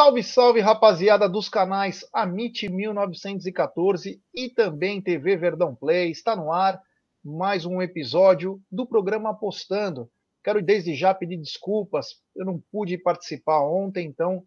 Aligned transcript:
Salve, 0.00 0.22
salve, 0.22 0.60
rapaziada 0.60 1.28
dos 1.28 1.50
canais 1.50 2.08
Amit 2.10 2.66
1914 2.70 4.18
e 4.34 4.48
também 4.48 4.98
TV 4.98 5.36
Verdão 5.36 5.74
Play. 5.74 6.10
Está 6.10 6.34
no 6.34 6.50
ar 6.50 6.80
mais 7.22 7.66
um 7.66 7.82
episódio 7.82 8.58
do 8.72 8.86
programa 8.86 9.32
Apostando. 9.32 10.10
Quero 10.42 10.62
desde 10.62 10.94
já 10.94 11.12
pedir 11.12 11.36
desculpas, 11.36 12.14
eu 12.34 12.46
não 12.46 12.62
pude 12.72 12.96
participar 12.96 13.60
ontem, 13.62 14.06
então 14.06 14.42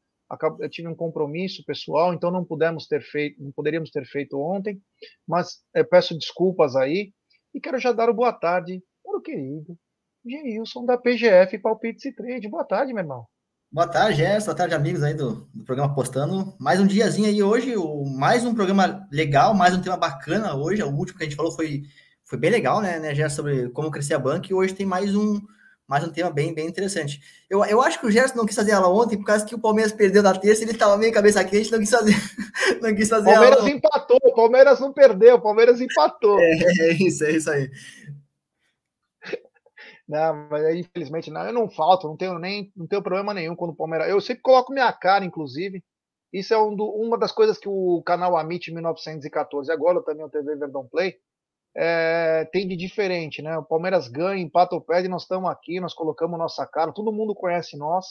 eu 0.60 0.68
tive 0.72 0.88
um 0.88 0.96
compromisso 0.96 1.64
pessoal, 1.64 2.16
então 2.16 2.32
não 2.32 2.44
pudemos 2.44 2.88
ter 2.88 3.04
feito, 3.04 3.40
não 3.40 3.52
poderíamos 3.52 3.92
ter 3.92 4.08
feito 4.08 4.40
ontem, 4.40 4.82
mas 5.28 5.60
é, 5.72 5.84
peço 5.84 6.18
desculpas 6.18 6.76
aí 6.76 7.14
e 7.54 7.62
quero 7.62 7.78
já 7.80 7.92
dar 7.92 8.10
o 8.10 8.14
boa 8.16 8.34
tarde 8.34 8.82
para 9.04 9.20
o 9.20 9.22
querido 9.22 9.78
Geilson 10.26 10.84
da 10.84 10.98
PGF 10.98 11.60
Palpites 11.60 12.06
e 12.06 12.12
Trade. 12.12 12.50
Boa 12.50 12.66
tarde, 12.66 12.92
meu 12.92 13.04
irmão. 13.04 13.28
Boa 13.74 13.88
tarde, 13.88 14.18
Gerson. 14.18 14.46
Boa 14.46 14.56
tarde, 14.56 14.76
amigos 14.76 15.02
aí 15.02 15.16
do, 15.16 15.48
do 15.52 15.64
programa 15.64 15.96
Postando. 15.96 16.54
Mais 16.60 16.80
um 16.80 16.86
diazinho 16.86 17.28
aí 17.28 17.42
hoje, 17.42 17.76
o, 17.76 18.06
mais 18.06 18.46
um 18.46 18.54
programa 18.54 19.08
legal, 19.12 19.56
mais 19.56 19.74
um 19.74 19.82
tema 19.82 19.98
bacana 19.98 20.54
hoje. 20.54 20.84
O 20.84 20.92
último 20.92 21.18
que 21.18 21.24
a 21.24 21.28
gente 21.28 21.36
falou 21.36 21.52
foi, 21.52 21.82
foi 22.24 22.38
bem 22.38 22.52
legal, 22.52 22.82
né, 22.82 23.00
né, 23.00 23.16
Gerson, 23.16 23.38
sobre 23.38 23.70
como 23.70 23.90
crescer 23.90 24.14
a 24.14 24.20
banca. 24.20 24.48
E 24.48 24.54
hoje 24.54 24.76
tem 24.76 24.86
mais 24.86 25.16
um, 25.16 25.42
mais 25.88 26.04
um 26.04 26.12
tema 26.12 26.30
bem, 26.30 26.54
bem 26.54 26.68
interessante. 26.68 27.20
Eu, 27.50 27.66
eu 27.66 27.82
acho 27.82 28.00
que 28.00 28.06
o 28.06 28.12
Gerson 28.12 28.36
não 28.36 28.46
quis 28.46 28.56
fazer 28.56 28.74
ela 28.74 28.88
ontem 28.88 29.18
por 29.18 29.26
causa 29.26 29.44
que 29.44 29.56
o 29.56 29.60
Palmeiras 29.60 29.92
perdeu 29.92 30.22
na 30.22 30.38
terça, 30.38 30.62
ele 30.62 30.74
estava 30.74 30.96
meio 30.96 31.12
cabeça 31.12 31.44
quente, 31.44 31.72
não 31.72 31.80
quis 31.80 31.90
fazer, 31.90 32.16
não 32.80 32.94
quis 32.94 33.10
fazer 33.10 33.34
Palmeiras 33.34 33.66
empatou, 33.66 34.20
o 34.24 34.36
Palmeiras 34.36 34.80
não 34.80 34.94
perdeu, 34.94 35.38
o 35.38 35.42
Palmeiras 35.42 35.82
empatou. 35.82 36.38
É, 36.40 36.52
é 36.80 36.94
isso, 36.94 37.24
é 37.24 37.32
isso 37.32 37.50
aí. 37.50 37.72
Não, 40.14 40.48
mas 40.48 40.64
aí, 40.64 40.82
infelizmente, 40.82 41.32
não, 41.32 41.44
eu 41.44 41.52
não 41.52 41.68
falto, 41.68 42.08
não 42.08 42.16
tenho 42.16 42.38
nem 42.38 42.72
não 42.76 42.86
tenho 42.86 43.02
problema 43.02 43.34
nenhum 43.34 43.56
quando 43.56 43.72
o 43.72 43.76
Palmeiras. 43.76 44.08
Eu 44.08 44.22
sempre 44.22 44.44
coloco 44.44 44.72
minha 44.72 44.94
cara, 44.94 45.26
inclusive. 45.26 45.84
Isso 46.32 46.54
é 46.54 46.62
um 46.62 46.76
do, 46.76 46.86
uma 46.86 47.18
das 47.18 47.32
coisas 47.32 47.58
que 47.58 47.68
o 47.68 48.00
canal 48.04 48.38
Amit 48.38 48.72
1914, 48.72 49.72
agora 49.72 50.04
também 50.04 50.24
o 50.24 50.30
TV 50.30 50.56
Verdão 50.56 50.88
Play, 50.88 51.16
é, 51.76 52.48
tem 52.52 52.68
de 52.68 52.76
diferente, 52.76 53.42
né? 53.42 53.58
O 53.58 53.64
Palmeiras 53.64 54.08
ganha, 54.08 54.40
empata 54.40 54.76
ou 54.76 54.82
perde, 54.82 55.08
nós 55.08 55.24
estamos 55.24 55.50
aqui, 55.50 55.80
nós 55.80 55.96
colocamos 55.96 56.38
nossa 56.38 56.64
cara, 56.68 56.94
todo 56.94 57.12
mundo 57.12 57.34
conhece 57.34 57.76
nós. 57.76 58.06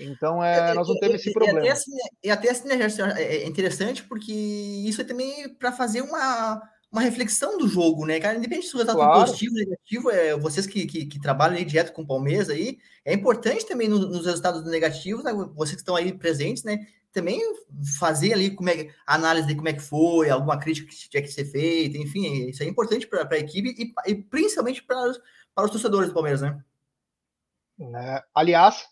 Então, 0.00 0.42
é, 0.42 0.72
nós 0.72 0.88
não 0.88 0.98
temos 0.98 1.20
esse 1.20 1.30
problema. 1.30 1.60
E 1.60 1.68
até 1.68 1.70
assim, 1.70 1.92
e 2.24 2.30
até 2.30 2.50
assim 2.50 2.68
né, 2.68 2.76
é, 3.18 3.36
é 3.36 3.46
interessante 3.46 4.02
porque 4.04 4.32
isso 4.32 5.02
é 5.02 5.04
também 5.04 5.54
para 5.56 5.72
fazer 5.72 6.00
uma, 6.00 6.62
uma 6.94 7.02
reflexão 7.02 7.58
do 7.58 7.66
jogo, 7.66 8.06
né, 8.06 8.20
cara? 8.20 8.38
Independente 8.38 8.68
se 8.68 8.74
o 8.74 8.78
resultado 8.78 9.04
claro. 9.04 9.20
positivo 9.20 9.52
ou 9.52 9.58
negativo, 9.58 10.10
é, 10.10 10.38
vocês 10.38 10.64
que, 10.64 10.86
que, 10.86 11.06
que, 11.06 11.20
trabalham 11.20 11.56
aí 11.56 11.64
direto 11.64 11.92
com 11.92 12.02
o 12.02 12.06
Palmeiras 12.06 12.48
aí, 12.48 12.78
é 13.04 13.12
importante 13.12 13.66
também 13.66 13.88
no, 13.88 13.98
nos 13.98 14.24
resultados 14.24 14.64
negativos, 14.64 15.24
né, 15.24 15.32
vocês 15.56 15.74
que 15.74 15.80
estão 15.80 15.96
aí 15.96 16.16
presentes, 16.16 16.62
né? 16.62 16.86
Também 17.12 17.40
fazer 17.98 18.32
ali 18.32 18.54
como 18.54 18.68
é, 18.70 18.94
análise 19.04 19.48
de 19.48 19.56
como 19.56 19.68
é 19.68 19.72
que 19.72 19.82
foi, 19.82 20.30
alguma 20.30 20.56
crítica 20.56 20.88
que 20.88 21.08
tinha 21.08 21.22
que 21.22 21.28
ser 21.28 21.44
feita, 21.46 21.98
enfim, 21.98 22.48
isso 22.48 22.62
é 22.62 22.66
importante 22.66 23.08
para 23.08 23.28
a 23.28 23.38
equipe 23.38 23.74
e, 23.76 24.12
e 24.12 24.14
principalmente 24.14 24.80
para 24.82 25.10
os, 25.10 25.20
para 25.52 25.64
os 25.64 25.72
torcedores 25.72 26.08
do 26.10 26.14
Palmeiras, 26.14 26.42
né? 26.42 26.64
É, 27.80 28.22
aliás, 28.32 28.86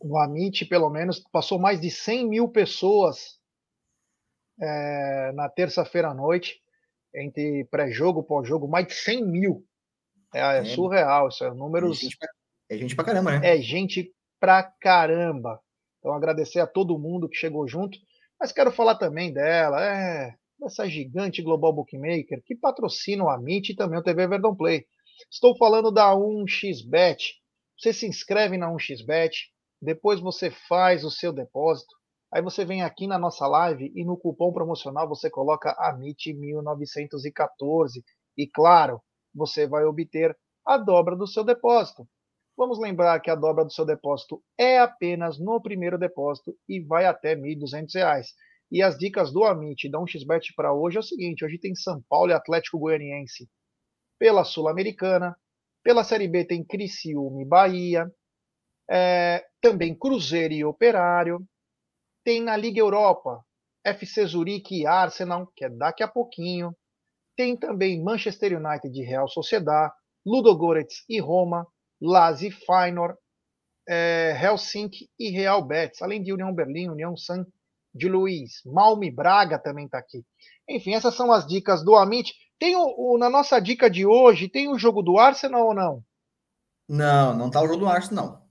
o 0.00 0.18
Amit, 0.18 0.64
pelo 0.66 0.90
menos, 0.90 1.20
passou 1.30 1.60
mais 1.60 1.80
de 1.80 1.92
100 1.92 2.28
mil 2.28 2.48
pessoas 2.48 3.38
é, 4.60 5.30
na 5.32 5.48
terça-feira 5.48 6.08
à 6.08 6.14
noite 6.14 6.60
entre 7.14 7.64
pré-jogo, 7.70 8.22
pós-jogo, 8.22 8.68
mais 8.68 8.86
de 8.86 8.94
100 8.94 9.24
mil. 9.24 9.64
É, 10.34 10.40
é, 10.40 10.58
é 10.58 10.64
surreal, 10.64 11.28
isso 11.28 11.44
é 11.44 11.52
números. 11.52 11.98
É 11.98 12.00
gente, 12.02 12.18
pra, 12.18 12.28
é 12.70 12.78
gente 12.78 12.96
pra 12.96 13.04
caramba, 13.04 13.38
né? 13.38 13.54
É 13.54 13.60
gente 13.60 14.12
pra 14.38 14.62
caramba. 14.62 15.60
Então, 15.98 16.12
agradecer 16.12 16.60
a 16.60 16.66
todo 16.66 16.98
mundo 16.98 17.28
que 17.28 17.36
chegou 17.36 17.66
junto. 17.66 17.98
Mas 18.38 18.52
quero 18.52 18.70
falar 18.70 18.94
também 18.94 19.32
dela, 19.32 19.84
é, 19.84 20.34
dessa 20.58 20.88
gigante 20.88 21.42
global 21.42 21.72
bookmaker 21.72 22.40
que 22.44 22.54
patrocina 22.54 23.24
o 23.24 23.28
Amit 23.28 23.72
e 23.72 23.76
também 23.76 23.98
o 23.98 24.02
TV 24.02 24.28
Verdão 24.28 24.54
Play. 24.54 24.86
Estou 25.30 25.56
falando 25.56 25.90
da 25.90 26.14
1xBet. 26.14 27.18
Você 27.76 27.92
se 27.92 28.06
inscreve 28.06 28.56
na 28.56 28.70
1xBet, 28.70 29.32
depois 29.80 30.20
você 30.20 30.50
faz 30.50 31.04
o 31.04 31.10
seu 31.10 31.32
depósito, 31.32 31.94
Aí 32.32 32.42
você 32.42 32.64
vem 32.64 32.82
aqui 32.82 33.06
na 33.06 33.18
nossa 33.18 33.46
live 33.46 33.92
e 33.94 34.04
no 34.04 34.16
cupom 34.16 34.52
promocional 34.52 35.08
você 35.08 35.30
coloca 35.30 35.76
AMIT1914 35.80 38.02
e 38.36 38.46
claro, 38.46 39.00
você 39.34 39.66
vai 39.66 39.84
obter 39.84 40.36
a 40.64 40.76
dobra 40.76 41.16
do 41.16 41.26
seu 41.26 41.42
depósito. 41.42 42.06
Vamos 42.56 42.78
lembrar 42.78 43.18
que 43.20 43.30
a 43.30 43.34
dobra 43.34 43.64
do 43.64 43.72
seu 43.72 43.86
depósito 43.86 44.42
é 44.58 44.78
apenas 44.78 45.38
no 45.38 45.60
primeiro 45.62 45.96
depósito 45.96 46.54
e 46.68 46.80
vai 46.80 47.06
até 47.06 47.34
R$ 47.34 47.56
1.200. 47.56 48.26
E 48.70 48.82
as 48.82 48.98
dicas 48.98 49.32
do 49.32 49.44
Amit 49.44 49.88
da 49.88 49.98
1xBet 49.98 50.52
para 50.54 50.74
hoje 50.74 50.98
é 50.98 51.00
o 51.00 51.02
seguinte: 51.02 51.42
hoje 51.44 51.58
tem 51.58 51.74
São 51.74 52.02
Paulo 52.08 52.30
e 52.30 52.34
Atlético 52.34 52.78
Goianiense 52.78 53.48
pela 54.18 54.44
Sul-Americana, 54.44 55.34
pela 55.82 56.04
Série 56.04 56.28
B 56.28 56.44
tem 56.44 56.64
Criciúma 56.64 57.40
e 57.40 57.46
Bahia, 57.46 58.12
é, 58.90 59.46
também 59.60 59.96
Cruzeiro 59.96 60.52
e 60.52 60.64
Operário, 60.64 61.40
tem 62.28 62.42
na 62.42 62.54
Liga 62.58 62.78
Europa 62.78 63.42
FC 63.82 64.26
Zurique 64.26 64.82
e 64.82 64.86
Arsenal, 64.86 65.50
que 65.56 65.64
é 65.64 65.70
daqui 65.70 66.02
a 66.02 66.08
pouquinho. 66.08 66.76
Tem 67.34 67.56
também 67.56 68.04
Manchester 68.04 68.52
United 68.54 68.94
e 68.94 69.02
Real 69.02 69.26
Sociedad, 69.26 69.90
Ludogorets 70.26 71.06
e 71.08 71.18
Roma, 71.20 71.66
Lazio 71.98 72.52
Feyenoord, 72.66 73.16
é, 73.88 74.38
Helsinki 74.42 75.08
e 75.18 75.30
Real 75.30 75.66
Betis, 75.66 76.02
além 76.02 76.22
de 76.22 76.30
União 76.30 76.54
Berlim, 76.54 76.90
União 76.90 77.16
San 77.16 77.46
de 77.94 78.10
Luiz, 78.10 78.62
e 79.02 79.10
Braga 79.10 79.58
também 79.58 79.86
está 79.86 79.96
aqui. 79.96 80.22
Enfim, 80.68 80.92
essas 80.92 81.14
são 81.14 81.32
as 81.32 81.46
dicas 81.46 81.82
do 81.82 81.96
Amit. 81.96 82.34
Tem 82.58 82.76
o, 82.76 83.14
o, 83.14 83.16
na 83.16 83.30
nossa 83.30 83.58
dica 83.58 83.88
de 83.88 84.04
hoje, 84.04 84.50
tem 84.50 84.68
o 84.68 84.78
jogo 84.78 85.00
do 85.00 85.16
Arsenal 85.16 85.68
ou 85.68 85.74
não? 85.74 86.04
Não, 86.86 87.34
não 87.34 87.50
tá 87.50 87.62
o 87.62 87.66
jogo 87.66 87.80
do 87.80 87.88
Arsenal, 87.88 88.26
não. 88.26 88.47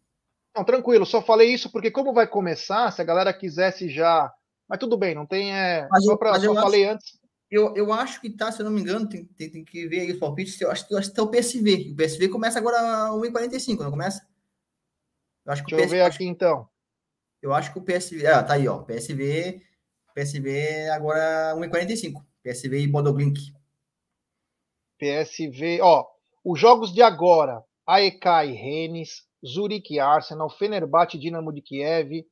Não, 0.57 0.63
tranquilo, 0.63 1.06
só 1.06 1.22
falei 1.22 1.53
isso 1.53 1.72
porque 1.72 1.91
como 1.91 2.12
vai 2.12 2.25
começar, 2.25 2.91
se 2.91 3.00
a 3.00 3.06
galera 3.06 3.31
quisesse 3.31 3.88
já. 3.88 4.34
Mas 4.68 4.79
tudo 4.79 4.97
bem, 4.97 5.13
não 5.13 5.23
tem. 5.23 5.56
É... 5.56 5.88
Mas, 5.88 6.03
só, 6.03 6.18
pra, 6.18 6.40
só 6.40 6.53
falei 6.56 6.85
acho, 6.85 6.94
antes. 6.95 7.19
Eu, 7.50 7.75
eu 7.75 7.94
acho 7.94 8.19
que 8.19 8.31
tá, 8.31 8.51
se 8.51 8.59
eu 8.59 8.66
não 8.66 8.72
me 8.72 8.81
engano, 8.81 9.07
tem, 9.07 9.23
tem, 9.23 9.51
tem 9.51 9.63
que 9.63 9.88
ver 9.88 10.00
aí 10.00 10.12
os 10.12 10.17
palpites. 10.17 10.59
Eu 10.59 10.72
acho, 10.72 10.88
eu 10.90 10.97
acho 10.97 11.09
que 11.09 11.16
tá 11.16 11.22
o 11.22 11.29
PSV. 11.29 11.91
O 11.91 11.96
PSV 11.96 12.29
começa 12.29 12.57
agora 12.57 12.79
a 12.79 13.09
1h45, 13.12 13.78
não 13.84 13.91
começa? 13.91 14.28
Eu 15.46 15.53
acho 15.53 15.63
que 15.63 15.75
Deixa 15.75 15.84
PSV, 15.84 16.00
eu 16.00 16.06
ver 16.06 16.12
aqui 16.12 16.25
então. 16.25 16.67
Eu 17.40 17.53
acho 17.53 17.72
que 17.72 17.78
o 17.78 17.84
PSV. 17.84 18.25
Ah, 18.25 18.41
tá 18.41 18.56
aí, 18.56 18.67
ó. 18.67 18.79
PSV. 18.79 19.62
PSV 20.16 20.90
agora 20.90 21.53
1h45. 21.56 22.25
PSV 22.41 22.79
e 22.79 22.88
Bodoglink. 22.88 23.53
PSV, 24.97 25.81
ó. 25.81 26.03
Os 26.44 26.59
jogos 26.59 26.91
de 26.91 27.03
agora: 27.03 27.64
AEK 27.85 28.26
e 28.47 28.53
Rennes, 28.53 29.27
Zurique 29.47 29.99
Arsenal, 29.99 30.49
Fenerbahçe 30.49 31.17
Dinamo 31.17 31.53
de 31.53 31.61
Kiev, 31.61 32.26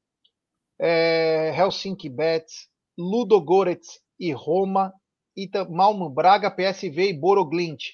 é, 0.79 1.53
Helsinki 1.57 2.09
Bets, 2.09 2.67
Ludogorets 2.97 3.99
e 4.19 4.31
Roma, 4.31 4.93
Ita, 5.35 5.65
Malmo 5.65 6.09
Braga, 6.09 6.51
PSV 6.51 7.09
e 7.09 7.13
Boroglint. 7.13 7.93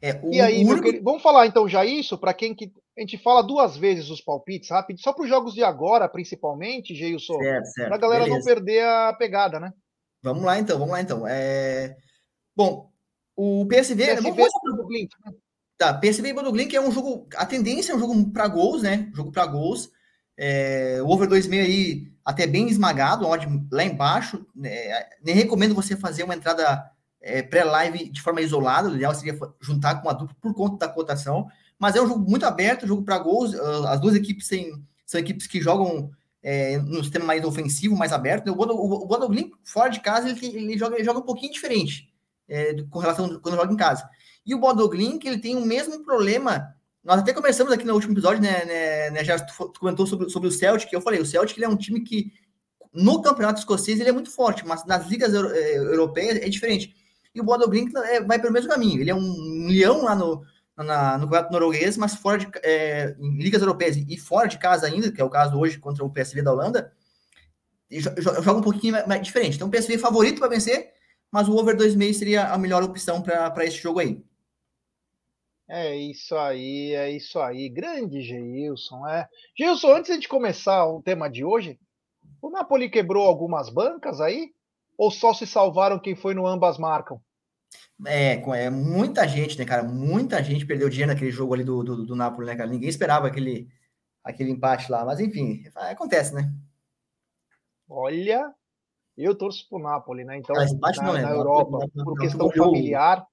É, 0.00 0.20
e 0.30 0.40
aí, 0.40 0.64
querido, 0.82 1.04
vamos 1.04 1.22
falar 1.22 1.46
então 1.46 1.68
já 1.68 1.84
isso 1.84 2.18
para 2.18 2.34
quem 2.34 2.54
que 2.54 2.70
a 2.96 3.00
gente 3.00 3.18
fala 3.18 3.42
duas 3.42 3.76
vezes 3.76 4.10
os 4.10 4.20
palpites, 4.20 4.70
rápido, 4.70 5.00
só 5.00 5.12
para 5.12 5.24
os 5.24 5.28
jogos 5.28 5.54
de 5.54 5.62
agora, 5.62 6.08
principalmente, 6.08 6.94
Geilson, 6.94 7.38
para 7.76 7.94
a 7.94 7.98
galera 7.98 8.24
beleza. 8.24 8.38
não 8.38 8.44
perder 8.44 8.84
a 8.84 9.12
pegada, 9.12 9.60
né? 9.60 9.72
Vamos 10.22 10.44
lá 10.44 10.58
então, 10.58 10.78
vamos 10.78 10.92
lá 10.92 11.00
então. 11.00 11.26
É... 11.26 11.96
Bom, 12.54 12.90
o 13.36 13.66
PSV, 13.66 13.96
PSV 13.96 14.30
vamos, 14.30 14.50
vamos, 14.64 15.08
né? 15.24 15.32
Tá, 15.78 15.92
PSV 15.92 16.28
e 16.28 16.32
Bodoglink 16.32 16.74
é 16.74 16.80
um 16.80 16.90
jogo. 16.90 17.28
A 17.36 17.44
tendência 17.44 17.92
é 17.92 17.96
um 17.96 17.98
jogo 17.98 18.30
para 18.30 18.48
gols, 18.48 18.82
né? 18.82 19.10
Jogo 19.14 19.30
para 19.30 19.46
gols. 19.46 19.90
É, 20.36 20.98
o 21.02 21.08
over 21.08 21.28
2,5 21.28 21.60
aí 21.60 22.12
até 22.24 22.46
bem 22.46 22.68
esmagado, 22.68 23.26
odd 23.26 23.46
lá 23.70 23.84
embaixo. 23.84 24.44
É, 24.64 25.06
nem 25.22 25.34
recomendo 25.34 25.74
você 25.74 25.96
fazer 25.96 26.24
uma 26.24 26.34
entrada 26.34 26.90
é, 27.20 27.42
pré-live 27.42 28.10
de 28.10 28.22
forma 28.22 28.40
isolada. 28.40 28.88
O 28.88 28.94
ideal 28.96 29.14
seria 29.14 29.38
juntar 29.60 29.96
com 29.96 30.08
a 30.08 30.12
dupla 30.14 30.36
por 30.40 30.54
conta 30.54 30.86
da 30.86 30.92
cotação. 30.92 31.46
Mas 31.78 31.94
é 31.94 32.00
um 32.00 32.08
jogo 32.08 32.28
muito 32.28 32.46
aberto, 32.46 32.86
jogo 32.86 33.02
para 33.02 33.18
gols. 33.18 33.54
Ah, 33.54 33.92
as 33.92 34.00
duas 34.00 34.14
equipes 34.14 34.48
têm, 34.48 34.82
são 35.04 35.20
equipes 35.20 35.46
que 35.46 35.60
jogam 35.60 36.10
é, 36.42 36.78
no 36.78 37.02
sistema 37.02 37.26
mais 37.26 37.44
ofensivo, 37.44 37.96
mais 37.96 38.12
aberto. 38.12 38.50
O 38.50 39.06
Bodoglink, 39.06 39.52
fora 39.62 39.90
de 39.90 40.00
casa, 40.00 40.30
ele, 40.30 40.46
ele, 40.46 40.78
joga, 40.78 40.96
ele 40.96 41.04
joga 41.04 41.18
um 41.18 41.26
pouquinho 41.26 41.52
diferente 41.52 42.08
é, 42.48 42.82
com 42.90 42.98
relação 42.98 43.40
quando 43.40 43.56
joga 43.56 43.72
em 43.72 43.76
casa. 43.76 44.08
E 44.46 44.54
o 44.54 44.58
Bodoglink, 44.58 45.26
ele 45.26 45.38
tem 45.38 45.56
o 45.56 45.66
mesmo 45.66 46.04
problema. 46.04 46.72
Nós 47.02 47.18
até 47.18 47.32
começamos 47.32 47.72
aqui 47.72 47.84
no 47.84 47.94
último 47.94 48.14
episódio, 48.14 48.40
né, 48.40 48.64
né, 48.64 49.10
né 49.10 49.24
já 49.24 49.36
comentou 49.78 50.06
sobre, 50.06 50.30
sobre 50.30 50.48
o 50.48 50.52
Celtic, 50.52 50.92
eu 50.92 51.00
falei, 51.00 51.20
o 51.20 51.26
Celtic 51.26 51.56
ele 51.58 51.66
é 51.66 51.68
um 51.68 51.76
time 51.76 52.00
que 52.00 52.32
no 52.92 53.20
campeonato 53.20 53.58
escocês 53.58 54.00
ele 54.00 54.08
é 54.08 54.12
muito 54.12 54.30
forte, 54.30 54.66
mas 54.66 54.86
nas 54.86 55.06
ligas 55.06 55.34
euro, 55.34 55.50
é, 55.52 55.76
europeias 55.76 56.36
é 56.38 56.48
diferente. 56.48 56.94
E 57.34 57.40
o 57.40 57.44
Bodoglink 57.44 57.92
é, 57.96 58.22
vai 58.22 58.38
pelo 58.38 58.52
mesmo 58.52 58.70
caminho. 58.70 59.00
Ele 59.00 59.10
é 59.10 59.14
um 59.14 59.66
leão 59.68 60.04
lá 60.04 60.14
no, 60.14 60.42
na, 60.76 61.18
no 61.18 61.24
campeonato 61.24 61.52
norueguês, 61.52 61.96
mas 61.96 62.14
fora 62.14 62.38
de 62.38 62.48
é, 62.62 63.14
em 63.18 63.36
ligas 63.36 63.60
europeias 63.60 63.96
e 63.96 64.16
fora 64.16 64.48
de 64.48 64.58
casa 64.58 64.86
ainda, 64.86 65.12
que 65.12 65.20
é 65.20 65.24
o 65.24 65.30
caso 65.30 65.58
hoje 65.58 65.78
contra 65.78 66.04
o 66.04 66.10
PSV 66.10 66.42
da 66.42 66.52
Holanda, 66.52 66.92
joga 68.18 68.58
um 68.58 68.62
pouquinho 68.62 68.94
mais 69.06 69.22
diferente. 69.22 69.56
Então, 69.56 69.68
o 69.68 69.70
PSV 69.70 69.94
é 69.94 69.98
favorito 69.98 70.38
para 70.38 70.48
vencer, 70.48 70.90
mas 71.30 71.48
o 71.48 71.56
over 71.56 71.76
2,5 71.76 72.14
seria 72.14 72.48
a 72.48 72.58
melhor 72.58 72.82
opção 72.82 73.22
para 73.22 73.64
esse 73.64 73.76
jogo 73.76 74.00
aí. 74.00 74.24
É 75.68 75.96
isso 75.96 76.36
aí, 76.36 76.94
é 76.94 77.10
isso 77.10 77.40
aí. 77.40 77.68
Grande 77.68 78.22
Geilson, 78.22 79.06
é. 79.06 79.28
Geilson, 79.58 79.96
antes 79.96 80.20
de 80.20 80.28
começar 80.28 80.86
o 80.86 81.02
tema 81.02 81.28
de 81.28 81.44
hoje, 81.44 81.78
o 82.40 82.50
Napoli 82.50 82.88
quebrou 82.88 83.26
algumas 83.26 83.68
bancas 83.68 84.20
aí? 84.20 84.52
Ou 84.96 85.10
só 85.10 85.34
se 85.34 85.46
salvaram 85.46 85.98
quem 85.98 86.14
foi 86.14 86.34
no 86.34 86.46
ambas 86.46 86.78
marcam? 86.78 87.20
É, 88.06 88.34
é 88.34 88.70
muita 88.70 89.26
gente, 89.26 89.58
né, 89.58 89.64
cara? 89.64 89.82
Muita 89.82 90.42
gente 90.42 90.66
perdeu 90.66 90.88
dinheiro 90.88 91.12
naquele 91.12 91.30
jogo 91.30 91.54
ali 91.54 91.64
do, 91.64 91.82
do, 91.82 92.06
do 92.06 92.16
Napoli, 92.16 92.46
né, 92.46 92.56
cara? 92.56 92.68
Ninguém 92.70 92.88
esperava 92.88 93.26
aquele, 93.26 93.68
aquele 94.22 94.50
empate 94.50 94.90
lá, 94.90 95.04
mas 95.04 95.18
enfim, 95.18 95.64
acontece, 95.74 96.34
né? 96.34 96.52
Olha, 97.88 98.54
eu 99.16 99.34
torço 99.34 99.68
pro 99.68 99.78
Napoli, 99.78 100.24
né? 100.24 100.38
Então, 100.38 100.54
ah, 100.56 100.64
na, 100.64 101.02
não, 101.02 101.16
é, 101.16 101.22
na 101.22 101.30
Europa, 101.30 101.70
não, 101.70 101.90
não, 101.94 102.04
por 102.04 102.18
questão 102.18 102.50
familiar. 102.50 103.26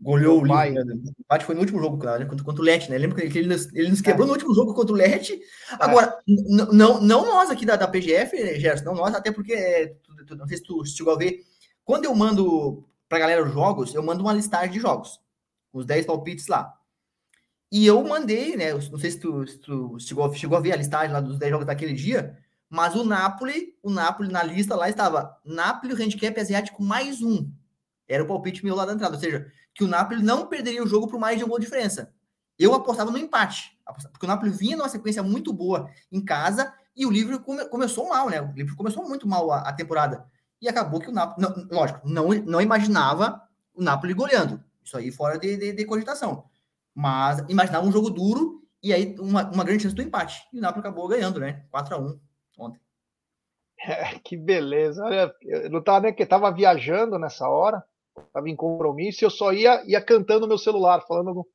Goleou 0.00 0.42
o 0.42 0.48
pai. 0.48 0.70
Né? 0.70 0.82
O 0.82 1.20
empate 1.20 1.44
foi 1.44 1.54
no 1.54 1.60
último 1.60 1.78
jogo, 1.78 1.98
cara, 1.98 2.24
contra, 2.24 2.44
contra 2.44 2.62
o 2.62 2.64
Leti, 2.64 2.90
né? 2.90 2.96
Lembra 2.96 3.20
que 3.28 3.38
ele, 3.38 3.48
nos, 3.48 3.72
ele 3.74 3.90
nos 3.90 4.00
quebrou 4.00 4.24
é. 4.24 4.28
no 4.28 4.32
último 4.32 4.54
jogo 4.54 4.72
contra 4.72 4.94
o 4.94 4.96
Leti. 4.96 5.38
Agora, 5.78 6.18
é. 6.26 6.32
não, 6.72 7.00
não 7.00 7.26
nós 7.26 7.50
aqui 7.50 7.66
da, 7.66 7.76
da 7.76 7.86
PGF, 7.86 8.58
Gerson, 8.58 8.84
não 8.84 8.94
nós, 8.94 9.14
até 9.14 9.30
porque, 9.30 9.52
é, 9.52 9.88
tu, 10.02 10.24
tu, 10.24 10.36
não 10.36 10.46
sei 10.48 10.56
se 10.56 10.62
tu 10.62 10.84
chegou 10.86 11.12
a 11.12 11.18
ver, 11.18 11.40
quando 11.84 12.06
eu 12.06 12.14
mando 12.14 12.86
pra 13.08 13.18
galera 13.18 13.44
os 13.44 13.52
jogos, 13.52 13.94
eu 13.94 14.02
mando 14.02 14.22
uma 14.22 14.32
listagem 14.32 14.70
de 14.70 14.80
jogos, 14.80 15.20
os 15.72 15.84
10 15.84 16.06
palpites 16.06 16.46
lá. 16.46 16.74
E 17.70 17.86
eu 17.86 18.02
mandei, 18.02 18.56
né? 18.56 18.72
Não 18.72 18.98
sei 18.98 19.10
se 19.10 19.20
tu, 19.20 19.46
se 19.46 19.58
tu 19.58 19.98
chegou, 20.00 20.32
chegou 20.34 20.56
a 20.56 20.60
ver 20.60 20.72
a 20.72 20.76
listagem 20.76 21.12
lá 21.12 21.20
dos 21.20 21.38
10 21.38 21.50
jogos 21.50 21.66
daquele 21.66 21.92
dia, 21.92 22.38
mas 22.70 22.94
o 22.94 23.04
Napoli, 23.04 23.74
o 23.82 23.90
Napoli 23.90 24.32
na 24.32 24.42
lista 24.42 24.74
lá 24.76 24.88
estava 24.88 25.36
Napoli, 25.44 25.92
o 25.92 25.96
handicap 25.96 26.40
asiático 26.40 26.82
mais 26.82 27.20
um. 27.20 27.50
Era 28.08 28.24
o 28.24 28.26
palpite 28.26 28.64
meu 28.64 28.74
lá 28.74 28.84
da 28.84 28.92
entrada, 28.92 29.14
ou 29.14 29.20
seja, 29.20 29.52
que 29.74 29.84
o 29.84 29.88
Napoli 29.88 30.22
não 30.22 30.46
perderia 30.46 30.82
o 30.82 30.86
jogo 30.86 31.08
por 31.08 31.18
mais 31.18 31.38
de 31.38 31.44
um 31.44 31.48
gol 31.48 31.58
de 31.58 31.64
diferença. 31.64 32.12
Eu 32.58 32.74
apostava 32.74 33.10
no 33.10 33.18
empate, 33.18 33.78
porque 34.12 34.26
o 34.26 34.28
Napoli 34.28 34.50
vinha 34.50 34.76
numa 34.76 34.88
sequência 34.88 35.22
muito 35.22 35.52
boa 35.52 35.90
em 36.12 36.22
casa 36.22 36.72
e 36.94 37.06
o 37.06 37.10
Liverpool 37.10 37.44
come, 37.44 37.64
começou 37.68 38.08
mal, 38.08 38.28
né? 38.28 38.40
O 38.40 38.52
Liverpool 38.52 38.76
começou 38.76 39.08
muito 39.08 39.26
mal 39.26 39.50
a, 39.50 39.60
a 39.60 39.72
temporada. 39.72 40.26
E 40.60 40.68
acabou 40.68 41.00
que 41.00 41.08
o 41.08 41.12
Napoli, 41.12 41.46
não, 41.46 41.68
lógico, 41.70 42.06
não, 42.06 42.28
não 42.28 42.60
imaginava 42.60 43.40
o 43.74 43.82
Napoli 43.82 44.12
goleando. 44.12 44.62
Isso 44.84 44.96
aí 44.96 45.10
fora 45.10 45.38
de, 45.38 45.56
de, 45.56 45.72
de 45.72 45.84
cogitação. 45.86 46.44
Mas 46.94 47.42
imaginava 47.48 47.86
um 47.86 47.92
jogo 47.92 48.10
duro 48.10 48.62
e 48.82 48.92
aí 48.92 49.16
uma, 49.18 49.48
uma 49.50 49.64
grande 49.64 49.82
chance 49.82 49.94
do 49.94 50.02
empate. 50.02 50.46
E 50.52 50.58
o 50.58 50.60
Napoli 50.60 50.80
acabou 50.80 51.08
ganhando, 51.08 51.40
né? 51.40 51.64
4 51.70 51.94
a 51.94 51.98
1 51.98 52.20
ontem. 52.58 52.80
É, 53.80 54.18
que 54.20 54.36
beleza. 54.36 55.02
Olha, 55.04 55.34
eu 55.42 55.70
não 55.70 55.82
tava 55.82 56.00
nem 56.00 56.14
que 56.14 56.26
tava 56.26 56.52
viajando 56.52 57.18
nessa 57.18 57.48
hora, 57.48 57.82
tava 58.32 58.48
em 58.48 58.56
compromisso, 58.56 59.22
e 59.22 59.26
eu 59.26 59.30
só 59.30 59.52
ia, 59.52 59.82
ia 59.86 60.00
cantando 60.00 60.40
no 60.40 60.48
meu 60.48 60.58
celular, 60.58 61.04
falando. 61.06 61.46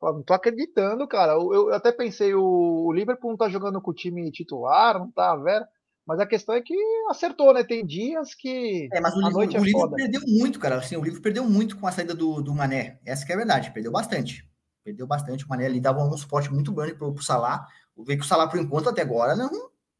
Não 0.00 0.22
tô 0.22 0.32
acreditando, 0.32 1.08
cara. 1.08 1.32
Eu, 1.32 1.52
eu 1.52 1.74
até 1.74 1.90
pensei, 1.90 2.32
o, 2.34 2.86
o, 2.86 2.92
Liverpool 2.92 3.30
não 3.30 3.36
tá 3.36 3.48
jogando 3.48 3.80
com 3.80 3.90
o 3.90 3.94
time 3.94 4.30
titular, 4.30 4.98
não 4.98 5.10
tá, 5.10 5.34
velho. 5.36 5.64
Mas 6.06 6.20
a 6.20 6.26
questão 6.26 6.54
é 6.54 6.62
que 6.62 6.74
acertou, 7.10 7.52
né? 7.52 7.64
Tem 7.64 7.84
dias 7.84 8.34
que. 8.34 8.88
É, 8.92 9.00
mas 9.00 9.14
o, 9.14 9.18
o, 9.18 9.42
é 9.42 9.46
o 9.46 9.64
Liverpool 9.64 9.90
perdeu 9.90 10.20
muito, 10.26 10.58
cara. 10.58 10.76
Assim, 10.76 10.96
o 10.96 11.00
Liverpool 11.00 11.22
perdeu 11.22 11.44
muito 11.44 11.76
com 11.76 11.86
a 11.86 11.92
saída 11.92 12.14
do, 12.14 12.40
do 12.40 12.54
Mané. 12.54 12.98
Essa 13.04 13.26
que 13.26 13.32
é 13.32 13.34
a 13.34 13.38
verdade, 13.38 13.72
perdeu 13.72 13.92
bastante. 13.92 14.48
Perdeu 14.84 15.06
bastante. 15.06 15.44
O 15.44 15.48
Mané 15.48 15.66
ali 15.66 15.80
dava 15.80 16.02
um 16.02 16.16
suporte 16.16 16.50
muito 16.50 16.72
grande 16.72 16.94
pro, 16.94 17.12
pro 17.12 17.22
Salah. 17.22 17.66
O 17.94 18.04
que 18.04 18.14
o 18.14 18.24
Salah, 18.24 18.46
por 18.46 18.58
enquanto, 18.58 18.88
até 18.88 19.02
agora, 19.02 19.36
não, 19.36 19.50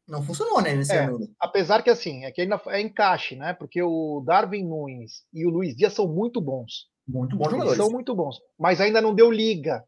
não 0.09 0.23
funcionou, 0.23 0.61
né? 0.61 0.75
Nesse 0.75 0.93
é, 0.93 1.07
apesar 1.39 1.83
que 1.83 1.89
assim, 1.89 2.25
é 2.25 2.31
que 2.31 2.41
ainda 2.41 2.59
é 2.67 2.81
encaixe, 2.81 3.35
né? 3.35 3.53
Porque 3.53 3.81
o 3.81 4.23
Darwin 4.25 4.63
Nunes 4.63 5.23
e 5.33 5.45
o 5.45 5.49
Luiz 5.49 5.75
Dias 5.75 5.93
são 5.93 6.07
muito 6.07 6.41
bons. 6.41 6.87
Muito 7.07 7.35
bons 7.35 7.53
eles 7.53 7.77
São 7.77 7.89
muito 7.89 8.15
bons. 8.15 8.37
Mas 8.57 8.81
ainda 8.81 9.01
não 9.01 9.13
deu 9.13 9.31
liga. 9.31 9.83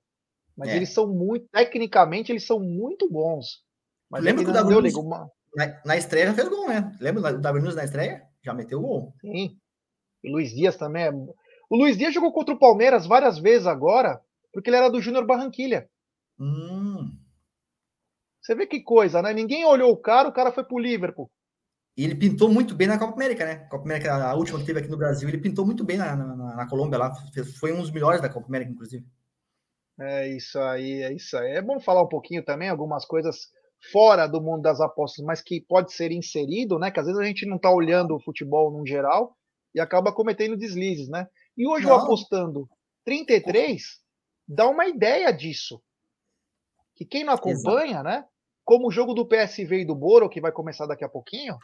Mas 0.56 0.70
é. 0.70 0.76
eles 0.76 0.90
são 0.90 1.08
muito. 1.08 1.48
Tecnicamente, 1.52 2.32
eles 2.32 2.46
são 2.46 2.60
muito 2.60 3.10
bons. 3.10 3.64
Mas 4.10 4.24
lembra 4.24 4.44
que 4.44 4.50
o 4.50 4.54
Darwin 4.54 4.74
Nunes, 4.74 4.96
uma... 4.96 5.30
na, 5.56 5.82
na, 5.86 5.98
estreia 5.98 6.28
já 6.28 6.34
fez 6.34 6.50
gol, 6.50 6.68
né? 6.68 6.96
Lembra 7.00 7.34
o 7.34 7.42
Darwin 7.42 7.62
Nunes 7.62 7.76
na 7.76 7.84
estreia? 7.84 8.24
Já 8.44 8.54
meteu 8.54 8.82
gol. 8.82 9.14
Sim. 9.22 9.58
E 10.24 10.30
o 10.30 10.34
Luiz 10.34 10.52
Dias 10.52 10.76
também 10.78 11.04
é. 11.04 11.12
O 11.12 11.78
Luiz 11.78 11.98
Dias 11.98 12.14
jogou 12.14 12.32
contra 12.32 12.54
o 12.54 12.60
Palmeiras 12.60 13.08
várias 13.08 13.40
vezes 13.40 13.66
agora, 13.66 14.22
porque 14.54 14.70
ele 14.70 14.78
era 14.78 14.90
do 14.90 15.02
Júnior 15.02 15.26
Barranquilha. 15.26 15.90
Hum. 16.40 17.12
Você 18.52 18.56
vê 18.56 18.68
que 18.68 18.82
coisa, 18.82 19.22
né? 19.22 19.34
Ninguém 19.34 19.64
olhou 19.64 19.92
o 19.92 19.98
cara, 19.98 20.28
o 20.28 20.34
cara 20.34 20.52
foi 20.52 20.66
pro 20.66 20.78
Liverpool. 20.78 21.32
E 21.96 22.04
ele 22.04 22.16
pintou 22.16 22.50
muito 22.50 22.76
bem 22.76 22.86
na 22.86 23.00
Copa 23.00 23.14
América, 23.14 23.46
né? 23.46 23.56
Copa 23.70 23.86
América, 23.86 24.14
a 24.14 24.36
última 24.36 24.60
que 24.60 24.66
teve 24.66 24.80
aqui 24.80 24.90
no 24.90 24.98
Brasil, 24.98 25.30
ele 25.30 25.38
pintou 25.38 25.66
muito 25.66 25.86
bem 25.86 25.96
na, 25.96 26.18
na, 26.18 26.36
na 26.36 26.68
Colômbia 26.68 27.00
lá. 27.00 27.14
Foi 27.62 27.72
um 27.72 27.80
dos 27.80 27.92
melhores 27.92 28.22
da 28.22 28.28
Copa 28.28 28.48
América, 28.48 28.70
inclusive. 28.70 29.06
É 29.98 30.28
isso 30.28 30.60
aí, 30.60 31.02
é 31.02 31.14
isso 31.14 31.38
aí. 31.38 31.52
É 31.52 31.62
bom 31.62 31.80
falar 31.80 32.04
um 32.04 32.10
pouquinho 32.10 32.44
também, 32.44 32.68
algumas 32.68 33.06
coisas 33.06 33.48
fora 33.90 34.28
do 34.28 34.42
mundo 34.42 34.64
das 34.64 34.82
apostas, 34.82 35.24
mas 35.24 35.42
que 35.42 35.62
pode 35.62 35.94
ser 35.94 36.12
inserido, 36.12 36.78
né? 36.78 36.92
Que 36.92 37.00
às 37.00 37.06
vezes 37.06 37.22
a 37.22 37.26
gente 37.26 37.46
não 37.46 37.58
tá 37.58 37.72
olhando 37.72 38.18
o 38.18 38.22
futebol 38.22 38.70
no 38.70 38.86
geral 38.86 39.34
e 39.74 39.80
acaba 39.80 40.14
cometendo 40.14 40.58
deslizes, 40.58 41.08
né? 41.08 41.26
E 41.58 41.66
hoje 41.66 41.86
não. 41.86 41.94
eu 41.94 42.00
apostando 42.02 42.68
33 43.06 43.82
dá 44.46 44.68
uma 44.68 44.88
ideia 44.88 45.32
disso. 45.32 45.82
Que 46.98 47.06
quem 47.06 47.24
não 47.24 47.34
acompanha, 47.34 48.02
Exato. 48.02 48.04
né? 48.04 48.26
Como 48.72 48.88
o 48.88 48.92
jogo 48.92 49.14
do 49.14 49.26
PSV 49.26 49.82
e 49.82 49.86
do 49.86 49.94
Boro, 49.94 50.30
que 50.30 50.40
vai 50.40 50.50
começar 50.50 50.86
daqui 50.86 51.04
a 51.04 51.10
pouquinho, 51.10 51.58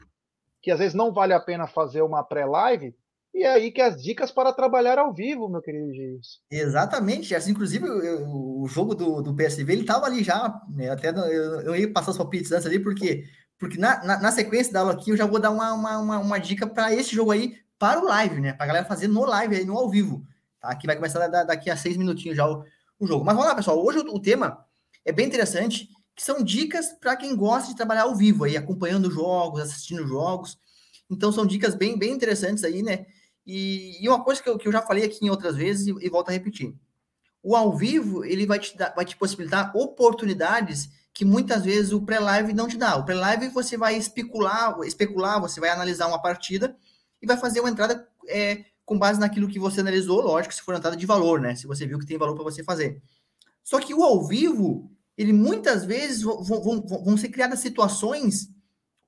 que 0.61 0.69
às 0.69 0.79
vezes 0.79 0.93
não 0.93 1.13
vale 1.13 1.31
a 1.31 1.39
pena 1.39 1.65
fazer 1.65 2.01
uma 2.01 2.21
pré-live, 2.21 2.93
e 3.33 3.43
é 3.43 3.49
aí 3.49 3.71
que 3.71 3.79
as 3.79 4.03
dicas 4.03 4.29
para 4.29 4.51
trabalhar 4.51 4.99
ao 4.99 5.13
vivo, 5.13 5.47
meu 5.47 5.61
querido 5.61 5.93
Gilson. 5.93 6.39
Exatamente, 6.51 7.33
assim, 7.33 7.51
inclusive 7.51 7.89
o, 7.89 8.61
o 8.61 8.67
jogo 8.67 8.93
do, 8.93 9.21
do 9.21 9.33
PSV, 9.33 9.71
ele 9.71 9.81
estava 9.83 10.05
ali 10.05 10.21
já, 10.21 10.61
né, 10.67 10.89
até 10.89 11.11
eu, 11.11 11.61
eu, 11.61 11.75
ia 11.77 11.93
passar 11.93 12.11
os 12.11 12.17
palpites 12.17 12.51
antes 12.51 12.65
ali, 12.65 12.77
porque, 12.77 13.23
porque 13.57 13.77
na, 13.77 14.03
na, 14.03 14.19
na, 14.19 14.31
sequência 14.33 14.73
da 14.73 14.81
aula 14.81 14.91
aqui 14.91 15.11
eu 15.11 15.15
já 15.15 15.25
vou 15.25 15.39
dar 15.39 15.51
uma, 15.51 15.71
uma, 15.71 15.97
uma, 15.99 16.19
uma 16.19 16.37
dica 16.37 16.67
para 16.67 16.93
esse 16.93 17.15
jogo 17.15 17.31
aí, 17.31 17.55
para 17.79 18.01
o 18.01 18.05
live, 18.05 18.41
né, 18.41 18.51
para 18.51 18.65
a 18.65 18.67
galera 18.67 18.85
fazer 18.85 19.07
no 19.07 19.23
live, 19.23 19.55
aí, 19.55 19.63
no 19.63 19.77
ao 19.77 19.89
vivo, 19.89 20.25
tá? 20.59 20.75
Que 20.75 20.85
vai 20.85 20.97
começar 20.97 21.25
daqui 21.25 21.69
a 21.69 21.77
seis 21.77 21.95
minutinhos 21.95 22.35
já 22.35 22.45
o, 22.45 22.65
o 22.99 23.07
jogo. 23.07 23.23
Mas 23.23 23.33
vamos 23.33 23.49
lá, 23.49 23.55
pessoal, 23.55 23.81
hoje 23.81 23.99
o, 23.99 24.13
o 24.13 24.21
tema 24.21 24.61
é 25.05 25.13
bem 25.13 25.25
interessante, 25.25 25.87
que 26.17 26.23
são 26.23 26.43
dicas 26.43 26.93
para 26.99 27.15
quem 27.15 27.35
gosta 27.35 27.69
de 27.69 27.75
trabalhar 27.75 28.01
ao 28.01 28.15
vivo, 28.15 28.43
aí, 28.43 28.57
acompanhando 28.57 29.11
jogos, 29.11 29.61
assistindo 29.61 30.07
jogos. 30.07 30.57
Então, 31.07 31.31
são 31.31 31.45
dicas 31.45 31.75
bem, 31.75 31.95
bem 31.95 32.11
interessantes 32.11 32.63
aí, 32.63 32.81
né? 32.81 33.05
E, 33.45 34.03
e 34.03 34.09
uma 34.09 34.23
coisa 34.23 34.41
que 34.41 34.49
eu, 34.49 34.57
que 34.57 34.67
eu 34.67 34.71
já 34.71 34.81
falei 34.81 35.05
aqui 35.05 35.23
em 35.23 35.29
outras 35.29 35.55
vezes 35.55 35.85
e, 35.85 35.91
e 36.03 36.09
volto 36.09 36.29
a 36.29 36.31
repetir. 36.31 36.73
O 37.43 37.55
ao 37.55 37.77
vivo, 37.77 38.25
ele 38.25 38.47
vai 38.47 38.57
te, 38.57 38.75
dar, 38.75 38.95
vai 38.95 39.05
te 39.05 39.15
possibilitar 39.15 39.71
oportunidades 39.77 40.89
que 41.13 41.23
muitas 41.23 41.63
vezes 41.63 41.93
o 41.93 42.01
pré-live 42.01 42.51
não 42.51 42.67
te 42.67 42.77
dá. 42.77 42.95
O 42.95 43.05
pré-live 43.05 43.49
você 43.49 43.77
vai 43.77 43.95
especular, 43.95 44.75
especular, 44.85 45.39
você 45.39 45.59
vai 45.59 45.69
analisar 45.69 46.07
uma 46.07 46.21
partida 46.21 46.75
e 47.21 47.27
vai 47.27 47.37
fazer 47.37 47.59
uma 47.59 47.69
entrada 47.69 48.07
é, 48.27 48.65
com 48.83 48.97
base 48.97 49.19
naquilo 49.19 49.47
que 49.47 49.59
você 49.59 49.81
analisou, 49.81 50.19
lógico, 50.19 50.53
se 50.53 50.63
for 50.63 50.73
uma 50.73 50.79
entrada 50.79 50.97
de 50.97 51.05
valor, 51.05 51.39
né? 51.39 51.53
Se 51.53 51.67
você 51.67 51.85
viu 51.85 51.99
que 51.99 52.07
tem 52.07 52.17
valor 52.17 52.33
para 52.33 52.43
você 52.43 52.63
fazer. 52.63 53.03
Só 53.63 53.79
que 53.79 53.93
o 53.93 54.03
ao 54.03 54.25
vivo, 54.25 54.91
ele 55.17 55.33
muitas 55.33 55.83
vezes 55.83 56.21
vão, 56.21 56.43
vão, 56.43 56.81
vão 56.81 57.17
ser 57.17 57.29
criadas 57.29 57.59
situações, 57.59 58.49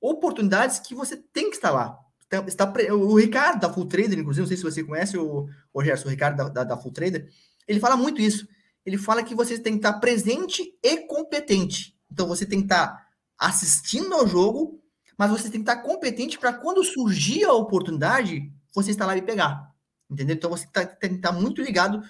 oportunidades 0.02 0.80
que 0.80 0.96
você 0.96 1.16
tem 1.16 1.50
que 1.50 1.56
estar 1.56 1.72
lá. 1.72 2.00
Então, 2.26 2.46
está, 2.46 2.72
o 2.94 3.16
Ricardo 3.18 3.60
da 3.60 3.74
Full 3.74 3.88
Trader, 3.88 4.18
inclusive, 4.20 4.42
não 4.42 4.48
sei 4.48 4.58
se 4.58 4.64
você 4.64 4.84
conhece 4.84 5.18
o, 5.18 5.48
o 5.74 5.84
Gerson, 5.84 6.08
o 6.08 6.12
Ricardo 6.12 6.38
da, 6.38 6.50
da, 6.50 6.64
da 6.64 6.78
Full 6.78 6.92
Trader, 6.92 7.30
ele 7.68 7.80
fala 7.80 7.96
muito 7.96 8.22
isso. 8.22 8.48
Ele 8.86 8.98
fala 8.98 9.24
que 9.24 9.36
você 9.36 9.58
tem 9.60 9.74
que 9.74 9.80
estar 9.80 9.94
presente 10.00 10.76
e 10.82 10.98
competente. 11.06 11.96
Então 12.12 12.28
você 12.28 12.46
tem 12.46 12.60
que 12.60 12.66
estar 12.66 13.08
assistindo 13.38 14.14
ao 14.14 14.28
jogo, 14.28 14.82
mas 15.18 15.30
você 15.30 15.44
tem 15.44 15.64
que 15.64 15.70
estar 15.70 15.84
competente 15.84 16.40
para 16.40 16.54
quando 16.54 16.84
surgir 16.84 17.44
a 17.44 17.54
oportunidade, 17.54 18.52
você 18.74 18.92
estar 18.92 19.06
lá 19.06 19.16
e 19.16 19.22
pegar. 19.22 19.72
Entendeu? 20.10 20.36
Então 20.36 20.50
você 20.50 20.66
tá, 20.68 20.86
tem 20.86 21.12
que 21.12 21.16
estar 21.18 21.32
muito 21.32 21.62
ligado, 21.62 22.02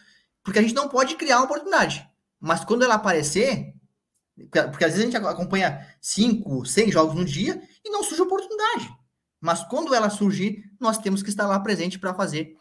porque 0.44 0.60
a 0.60 0.62
gente 0.62 0.76
não 0.76 0.88
pode 0.88 1.16
criar 1.16 1.38
uma 1.38 1.46
oportunidade. 1.46 2.08
Mas 2.40 2.64
quando 2.64 2.84
ela 2.84 2.96
aparecer, 2.96 3.74
porque 4.48 4.86
às 4.86 4.94
vezes 4.94 5.00
a 5.00 5.06
gente 5.06 5.18
acompanha 5.18 5.88
cinco, 6.02 6.66
seis 6.66 6.92
jogos 6.94 7.16
no 7.16 7.26
dia 7.26 7.62
e 7.84 7.90
não 7.90 8.04
surge 8.04 8.22
oportunidade. 8.22 8.90
Mas 9.42 9.64
quando 9.64 9.94
ela 9.94 10.10
surgir, 10.10 10.70
nós 10.80 10.98
temos 10.98 11.24
que 11.24 11.30
estar 11.30 11.48
lá 11.48 11.60
presente 11.60 11.98
para 11.98 12.14
fazer 12.14 12.58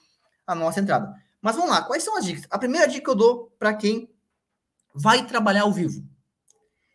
a 0.47 0.55
nossa 0.55 0.81
entrada. 0.81 1.15
Mas 1.41 1.57
vamos 1.57 1.71
lá, 1.71 1.83
quais 1.83 2.03
são 2.03 2.17
as 2.17 2.25
dicas? 2.25 2.47
A 2.51 2.59
primeira 2.59 2.87
dica 2.87 3.05
que 3.05 3.11
eu 3.11 3.15
dou 3.15 3.55
para 3.59 3.75
quem 3.75 4.11
vai 4.95 5.27
trabalhar 5.27 5.63
ao 5.63 5.73
vivo 5.73 6.05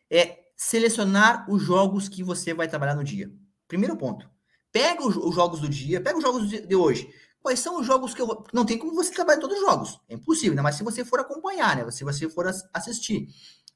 é 0.09 0.43
selecionar 0.55 1.49
os 1.49 1.61
jogos 1.61 2.07
que 2.07 2.23
você 2.23 2.53
vai 2.53 2.67
trabalhar 2.67 2.95
no 2.95 3.03
dia. 3.03 3.31
Primeiro 3.67 3.97
ponto. 3.97 4.29
Pega 4.71 5.05
os, 5.05 5.35
jogos 5.35 5.59
do 5.59 5.69
dia, 5.69 6.01
pega 6.01 6.17
os 6.17 6.23
jogos 6.23 6.49
de 6.49 6.75
hoje. 6.75 7.13
quais 7.41 7.59
são 7.59 7.79
os 7.79 7.85
jogos 7.85 8.13
que 8.13 8.21
eu. 8.21 8.45
Não 8.51 8.65
tem 8.65 8.77
como 8.77 8.95
você 8.95 9.11
trabalhar 9.11 9.39
todos 9.39 9.57
os 9.57 9.63
jogos. 9.63 10.01
É 10.09 10.15
impossível, 10.15 10.55
né? 10.55 10.61
Mas 10.61 10.75
se 10.75 10.83
você 10.83 11.05
for 11.05 11.19
acompanhar, 11.19 11.75
né? 11.75 11.89
Se 11.91 12.03
você 12.03 12.29
for 12.29 12.47
assistir. 12.73 13.27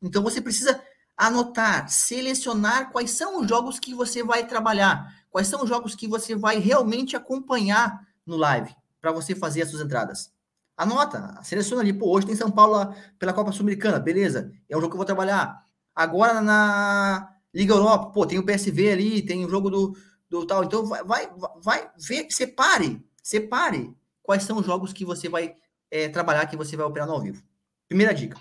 Então 0.01 0.23
você 0.23 0.41
precisa 0.41 0.81
anotar, 1.17 1.89
selecionar 1.89 2.91
quais 2.91 3.11
são 3.11 3.41
os 3.41 3.49
jogos 3.49 3.79
que 3.79 3.93
você 3.93 4.23
vai 4.23 4.45
trabalhar, 4.45 5.25
quais 5.31 5.47
são 5.47 5.63
os 5.63 5.69
jogos 5.69 5.95
que 5.95 6.07
você 6.07 6.35
vai 6.35 6.59
realmente 6.59 7.15
acompanhar 7.15 8.07
no 8.23 8.37
live, 8.37 8.75
para 9.01 9.11
você 9.11 9.33
fazer 9.33 9.63
as 9.63 9.69
suas 9.69 9.81
entradas. 9.81 10.31
Anota, 10.77 11.39
seleciona 11.41 11.81
ali, 11.81 11.91
pô, 11.91 12.11
hoje 12.15 12.27
tem 12.27 12.35
São 12.35 12.51
Paulo 12.51 12.93
pela 13.17 13.33
Copa 13.33 13.51
Sul-Americana, 13.51 13.99
beleza, 13.99 14.53
é 14.69 14.77
um 14.77 14.79
jogo 14.79 14.91
que 14.91 14.95
eu 14.95 14.99
vou 14.99 15.05
trabalhar. 15.05 15.65
Agora 15.95 16.39
na 16.39 17.33
Liga 17.51 17.73
Europa, 17.73 18.11
pô, 18.11 18.27
tem 18.27 18.37
o 18.37 18.45
PSV 18.45 18.91
ali, 18.91 19.21
tem 19.23 19.43
o 19.43 19.49
jogo 19.49 19.71
do, 19.71 19.97
do 20.29 20.45
tal, 20.45 20.63
então 20.63 20.85
vai, 20.85 21.03
vai, 21.03 21.31
vai 21.63 21.91
ver, 21.97 22.27
separe, 22.29 23.03
separe 23.23 23.91
quais 24.21 24.43
são 24.43 24.57
os 24.57 24.65
jogos 24.65 24.93
que 24.93 25.03
você 25.03 25.27
vai 25.27 25.55
é, 25.89 26.09
trabalhar, 26.09 26.45
que 26.45 26.55
você 26.55 26.77
vai 26.77 26.85
operar 26.85 27.07
no 27.07 27.15
ao 27.15 27.21
vivo. 27.21 27.41
Primeira 27.87 28.13
dica. 28.13 28.37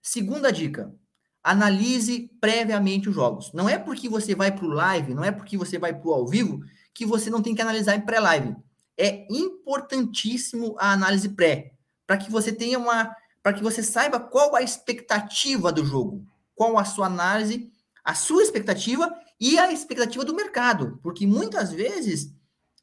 Segunda 0.00 0.50
dica, 0.50 0.94
analise 1.42 2.30
previamente 2.40 3.08
os 3.08 3.14
jogos. 3.14 3.52
Não 3.52 3.68
é 3.68 3.78
porque 3.78 4.08
você 4.08 4.34
vai 4.34 4.52
para 4.52 4.64
o 4.64 4.68
live, 4.68 5.14
não 5.14 5.24
é 5.24 5.30
porque 5.30 5.56
você 5.56 5.78
vai 5.78 5.92
para 5.92 6.08
o 6.08 6.12
ao 6.12 6.26
vivo, 6.26 6.60
que 6.92 7.06
você 7.06 7.30
não 7.30 7.42
tem 7.42 7.54
que 7.54 7.62
analisar 7.62 7.96
em 7.96 8.00
pré-live 8.00 8.54
é 9.00 9.26
importantíssimo 9.30 10.76
a 10.78 10.92
análise 10.92 11.30
pré, 11.30 11.72
para 12.06 12.18
que 12.18 12.30
você 12.30 12.52
tenha 12.52 12.78
uma, 12.78 13.16
para 13.42 13.54
que 13.54 13.62
você 13.62 13.82
saiba 13.82 14.20
qual 14.20 14.54
a 14.54 14.60
expectativa 14.60 15.72
do 15.72 15.84
jogo, 15.84 16.22
qual 16.54 16.78
a 16.78 16.84
sua 16.84 17.06
análise, 17.06 17.72
a 18.04 18.14
sua 18.14 18.42
expectativa 18.42 19.10
e 19.40 19.58
a 19.58 19.72
expectativa 19.72 20.22
do 20.22 20.34
mercado, 20.34 21.00
porque 21.02 21.26
muitas 21.26 21.72
vezes 21.72 22.34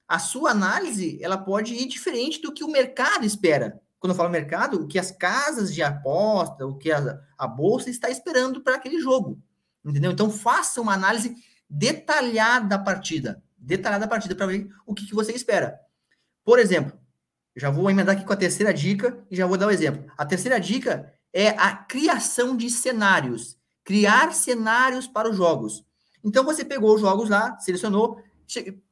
a 0.07 0.17
sua 0.17 0.51
análise 0.51 1.19
ela 1.21 1.37
pode 1.37 1.75
ir 1.75 1.85
diferente 1.85 2.41
do 2.41 2.51
que 2.51 2.63
o 2.63 2.71
mercado 2.71 3.23
espera. 3.23 3.79
Quando 3.99 4.11
eu 4.11 4.15
falo 4.17 4.29
mercado, 4.29 4.81
o 4.81 4.87
que 4.87 4.99
as 4.99 5.11
casas 5.11 5.73
de 5.73 5.81
aposta, 5.81 6.65
o 6.65 6.77
que 6.77 6.91
a, 6.91 7.19
a 7.37 7.47
bolsa 7.47 7.89
está 7.89 8.09
esperando 8.09 8.61
para 8.61 8.75
aquele 8.75 8.99
jogo, 8.99 9.41
entendeu? 9.83 10.11
Então 10.11 10.29
faça 10.29 10.79
uma 10.79 10.93
análise 10.93 11.35
detalhada 11.69 12.67
da 12.67 12.79
partida, 12.79 13.43
detalhada 13.57 14.05
da 14.05 14.09
partida 14.09 14.35
para 14.35 14.47
ver 14.47 14.69
o 14.85 14.93
que, 14.93 15.05
que 15.05 15.15
você 15.15 15.31
espera. 15.31 15.79
Por 16.45 16.59
exemplo, 16.59 16.97
já 17.55 17.71
vou 17.71 17.89
emendar 17.89 18.15
aqui 18.15 18.25
com 18.25 18.33
a 18.33 18.37
terceira 18.37 18.73
dica 18.73 19.25
e 19.31 19.35
já 19.35 19.47
vou 19.47 19.57
dar 19.57 19.65
o 19.65 19.69
um 19.69 19.71
exemplo. 19.71 20.05
A 20.15 20.25
terceira 20.25 20.59
dica 20.59 21.11
é 21.33 21.49
a 21.49 21.75
criação 21.75 22.55
de 22.55 22.69
cenários. 22.69 23.57
Criar 23.83 24.33
cenários 24.33 25.07
para 25.07 25.29
os 25.29 25.35
jogos. 25.35 25.83
Então 26.23 26.43
você 26.43 26.63
pegou 26.63 26.93
os 26.93 27.01
jogos 27.01 27.29
lá, 27.29 27.57
selecionou, 27.59 28.21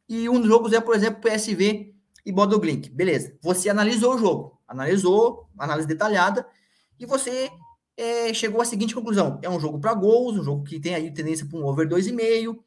e 0.07 0.29
um 0.29 0.39
dos 0.39 0.49
jogos 0.49 0.73
é, 0.73 0.81
por 0.81 0.95
exemplo, 0.95 1.21
PSV 1.21 1.93
e 2.25 2.31
Bodoglink. 2.31 2.89
Beleza. 2.89 3.37
Você 3.41 3.69
analisou 3.69 4.15
o 4.15 4.17
jogo, 4.17 4.54
analisou, 4.67 5.49
análise 5.57 5.87
detalhada, 5.87 6.47
e 6.99 7.05
você 7.05 7.51
é, 7.97 8.33
chegou 8.33 8.61
à 8.61 8.65
seguinte 8.65 8.95
conclusão: 8.95 9.39
é 9.41 9.49
um 9.49 9.59
jogo 9.59 9.79
para 9.79 9.93
gols, 9.93 10.37
um 10.37 10.43
jogo 10.43 10.63
que 10.63 10.79
tem 10.79 10.95
aí 10.95 11.11
tendência 11.13 11.45
para 11.45 11.57
um 11.57 11.65
over 11.65 11.87
2,5, 11.87 12.57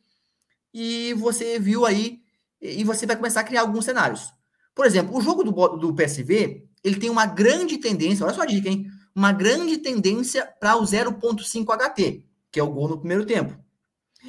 e 0.73 1.14
você 1.14 1.59
viu 1.59 1.87
aí, 1.87 2.21
e 2.61 2.85
você 2.85 3.07
vai 3.07 3.17
começar 3.17 3.40
a 3.40 3.45
criar 3.45 3.62
alguns 3.62 3.85
cenários. 3.85 4.33
Por 4.75 4.87
exemplo, 4.87 5.17
o 5.17 5.21
jogo 5.21 5.43
do, 5.43 5.50
do 5.76 5.95
PSV, 5.95 6.64
ele 6.85 7.00
tem 7.00 7.11
uma 7.11 7.26
grande 7.26 7.78
tendência, 7.78 8.25
olha 8.25 8.35
só 8.35 8.43
a 8.43 8.47
dica, 8.47 8.69
hein? 8.69 8.87
Uma 9.14 9.33
grande 9.33 9.78
tendência 9.78 10.47
para 10.61 10.76
o 10.76 10.83
0.5 10.83 11.67
HT, 11.67 12.25
que 12.52 12.61
é 12.61 12.62
o 12.62 12.71
gol 12.71 12.88
no 12.88 12.99
primeiro 12.99 13.26
tempo. 13.26 13.59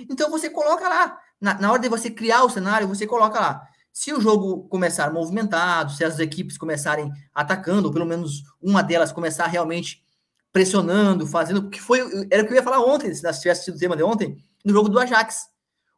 Então 0.10 0.30
você 0.32 0.50
coloca 0.50 0.88
lá, 0.88 1.20
na, 1.40 1.60
na 1.60 1.72
hora 1.72 1.82
de 1.82 1.90
você 1.90 2.10
criar 2.10 2.44
o 2.44 2.50
cenário, 2.50 2.88
você 2.88 3.06
coloca 3.06 3.40
lá. 3.40 3.69
Se 3.92 4.14
o 4.14 4.22
jogo 4.22 4.68
começar 4.70 5.12
movimentado, 5.12 5.92
se 5.94 6.04
as 6.04 6.20
equipes 6.20 6.58
começarem 6.58 7.12
atacando, 7.34 7.88
ou 7.88 7.94
pelo 7.94 8.06
menos 8.06 8.44
uma 8.62 8.82
delas 8.82 9.12
começar 9.12 9.48
realmente 9.48 10.04
pressionando, 10.52 11.28
fazendo, 11.28 11.70
que 11.70 11.80
foi, 11.80 12.00
era 12.32 12.44
o 12.44 12.46
que 12.46 12.54
eu 12.54 12.56
ia 12.56 12.64
falar 12.64 12.80
ontem, 12.80 13.14
se 13.14 13.22
tivesse 13.40 13.66
sido 13.66 13.76
o 13.76 13.80
tema 13.80 13.96
de 13.96 14.04
ontem, 14.04 14.38
no 14.64 14.74
jogo 14.74 14.90
do 14.90 15.00
Ajax. 15.00 15.48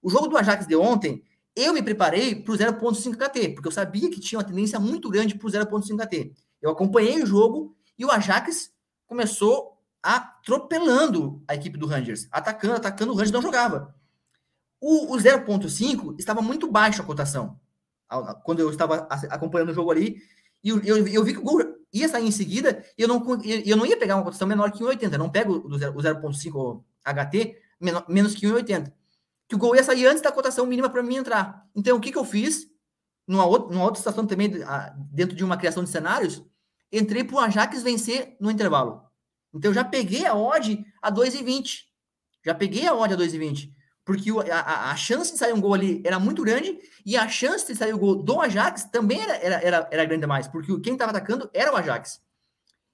O 0.02 0.10
jogo 0.10 0.28
do 0.28 0.38
Ajax 0.38 0.68
de 0.68 0.76
ontem, 0.76 1.24
eu 1.56 1.74
me 1.74 1.82
preparei 1.82 2.36
para 2.36 2.54
o 2.54 2.58
0.5 2.58 3.16
KT, 3.16 3.50
porque 3.50 3.68
eu 3.68 3.72
sabia 3.72 4.10
que 4.10 4.20
tinha 4.20 4.40
uma 4.40 4.46
tendência 4.46 4.80
muito 4.80 5.10
grande 5.10 5.36
para 5.36 5.48
o 5.48 5.52
0.5 5.52 5.98
KT. 5.98 6.34
Eu 6.62 6.72
acompanhei 6.72 7.22
o 7.22 7.26
jogo 7.26 7.76
e 7.98 8.06
o 8.06 8.12
Ajax 8.12 8.72
começou 9.06 9.78
atropelando 10.02 11.44
a 11.48 11.54
equipe 11.54 11.78
do 11.78 11.86
Rangers, 11.86 12.28
atacando, 12.32 12.76
atacando, 12.76 13.12
o 13.12 13.16
Rangers 13.16 13.32
não 13.32 13.42
jogava. 13.42 13.94
O, 14.80 15.14
o 15.14 15.18
0.5 15.18 16.16
estava 16.18 16.42
muito 16.42 16.70
baixo 16.70 17.02
a 17.02 17.06
cotação, 17.06 17.60
quando 18.44 18.60
eu 18.60 18.70
estava 18.70 19.08
acompanhando 19.30 19.70
o 19.70 19.74
jogo 19.74 19.92
ali, 19.92 20.22
e 20.64 20.70
eu, 20.70 20.80
eu, 20.84 21.08
eu, 21.08 21.24
vi 21.24 21.34
que 21.34 21.40
o 21.40 21.44
gol 21.44 21.60
ia 21.94 22.08
sair 22.08 22.28
em 22.28 22.32
seguida, 22.32 22.86
e 22.98 23.02
eu 23.02 23.08
não, 23.08 23.24
eu 23.66 23.76
não 23.78 23.86
ia 23.86 23.98
pegar 23.98 24.16
uma 24.16 24.24
cotação 24.24 24.48
menor 24.48 24.72
que 24.72 24.84
1,80, 24.84 25.14
eu 25.14 25.20
não 25.20 25.30
pego 25.30 25.54
o 25.54 25.70
0.5 25.70 26.84
HT 27.04 27.58
menos 28.08 28.36
que 28.36 28.46
1,80 28.46 28.92
que 29.52 29.56
o 29.56 29.58
gol 29.58 29.76
ia 29.76 29.84
sair 29.84 30.06
antes 30.08 30.22
da 30.22 30.32
cotação 30.32 30.66
mínima 30.66 30.90
para 30.90 31.04
mim 31.04 31.18
entrar. 31.18 31.68
Então, 31.76 31.98
o 31.98 32.00
que, 32.00 32.10
que 32.10 32.18
eu 32.18 32.24
fiz? 32.24 32.72
Numa 33.28 33.46
outra, 33.46 33.74
numa 33.74 33.84
outra 33.84 33.98
situação 33.98 34.26
também, 34.26 34.50
dentro 35.12 35.36
de 35.36 35.44
uma 35.44 35.58
criação 35.58 35.84
de 35.84 35.90
cenários, 35.90 36.42
entrei 36.90 37.22
para 37.22 37.36
o 37.36 37.40
Ajax 37.40 37.84
vencer 37.84 38.38
no 38.40 38.50
intervalo. 38.50 39.04
Então, 39.54 39.70
eu 39.70 39.76
já 39.76 39.84
peguei 39.84 40.26
a 40.26 40.34
odd 40.34 40.86
a 41.02 41.12
2,20. 41.12 41.82
Já 42.46 42.56
peguei 42.56 42.88
a 42.88 42.96
odd 42.96 43.14
a 43.14 43.18
2,20. 43.18 43.74
Porque 44.04 44.32
a, 44.52 44.92
a, 44.92 44.96
chance 44.96 45.32
de 45.32 45.38
sair 45.38 45.54
um 45.54 45.62
gol 45.62 45.76
ali 45.76 46.02
era 46.04 46.20
muito 46.20 46.42
grande 46.42 46.80
e 47.06 47.16
a 47.16 47.28
chance 47.28 47.68
de 47.68 47.76
sair 47.76 47.94
o 47.94 48.00
gol 48.00 48.16
do 48.16 48.42
Ajax 48.42 48.86
também 48.86 49.22
era, 49.22 49.36
era, 49.36 49.56
era, 49.62 49.90
era 49.92 50.06
grande 50.06 50.22
demais, 50.22 50.48
porque 50.48 50.80
quem 50.80 50.94
estava 50.94 51.12
atacando 51.12 51.50
era 51.54 51.72
o 51.72 51.76
Ajax. 51.76 52.20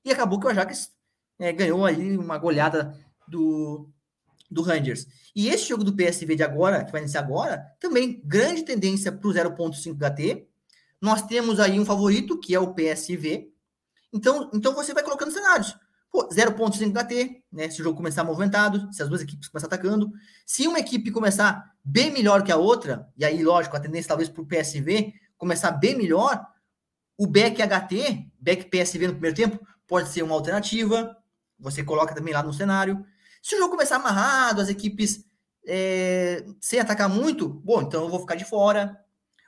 E 0.03 0.11
acabou 0.11 0.39
que 0.39 0.47
o 0.47 0.49
Ajax 0.49 0.91
é, 1.39 1.53
ganhou 1.53 1.85
aí 1.85 2.17
uma 2.17 2.37
goleada 2.37 2.93
do, 3.27 3.89
do 4.49 4.61
Rangers. 4.61 5.07
E 5.35 5.49
esse 5.49 5.67
jogo 5.69 5.83
do 5.83 5.95
PSV 5.95 6.35
de 6.35 6.43
agora, 6.43 6.83
que 6.83 6.91
vai 6.91 7.01
iniciar 7.01 7.21
agora, 7.21 7.63
também 7.79 8.21
grande 8.25 8.63
tendência 8.63 9.11
para 9.11 9.27
o 9.27 9.33
0.5 9.33 9.95
HT. 9.95 10.47
Nós 10.99 11.21
temos 11.23 11.59
aí 11.59 11.79
um 11.79 11.85
favorito, 11.85 12.39
que 12.39 12.55
é 12.55 12.59
o 12.59 12.73
PSV. 12.73 13.51
Então, 14.11 14.49
então 14.53 14.73
você 14.73 14.93
vai 14.93 15.03
colocando 15.03 15.31
cenários. 15.31 15.75
0.5 16.25 16.91
HT, 16.91 17.43
né? 17.51 17.69
Se 17.69 17.81
o 17.81 17.83
jogo 17.83 17.97
começar 17.97 18.23
movimentado, 18.23 18.91
se 18.93 19.01
as 19.01 19.09
duas 19.09 19.21
equipes 19.21 19.47
começarem 19.47 19.75
atacando. 19.75 20.11
Se 20.45 20.67
uma 20.67 20.79
equipe 20.79 21.11
começar 21.11 21.73
bem 21.83 22.11
melhor 22.11 22.43
que 22.43 22.51
a 22.51 22.57
outra, 22.57 23.07
e 23.17 23.23
aí, 23.23 23.43
lógico, 23.43 23.75
a 23.75 23.79
tendência 23.79 24.09
talvez 24.09 24.29
para 24.29 24.41
o 24.41 24.45
PSV 24.45 25.13
começar 25.37 25.71
bem 25.71 25.95
melhor, 25.95 26.45
o 27.17 27.27
back 27.27 27.61
HT, 27.61 28.27
back 28.39 28.65
PSV 28.65 29.07
no 29.07 29.13
primeiro 29.13 29.35
tempo, 29.35 29.59
pode 29.87 30.09
ser 30.09 30.23
uma 30.23 30.35
alternativa. 30.35 31.15
Você 31.59 31.83
coloca 31.83 32.13
também 32.13 32.33
lá 32.33 32.43
no 32.43 32.53
cenário. 32.53 33.05
Se 33.41 33.55
o 33.55 33.57
jogo 33.57 33.71
começar 33.71 33.95
amarrado, 33.95 34.61
as 34.61 34.69
equipes 34.69 35.25
é, 35.65 36.45
sem 36.59 36.79
atacar 36.79 37.09
muito, 37.09 37.47
bom, 37.47 37.81
então 37.81 38.03
eu 38.03 38.09
vou 38.09 38.19
ficar 38.19 38.35
de 38.35 38.45
fora. 38.45 38.97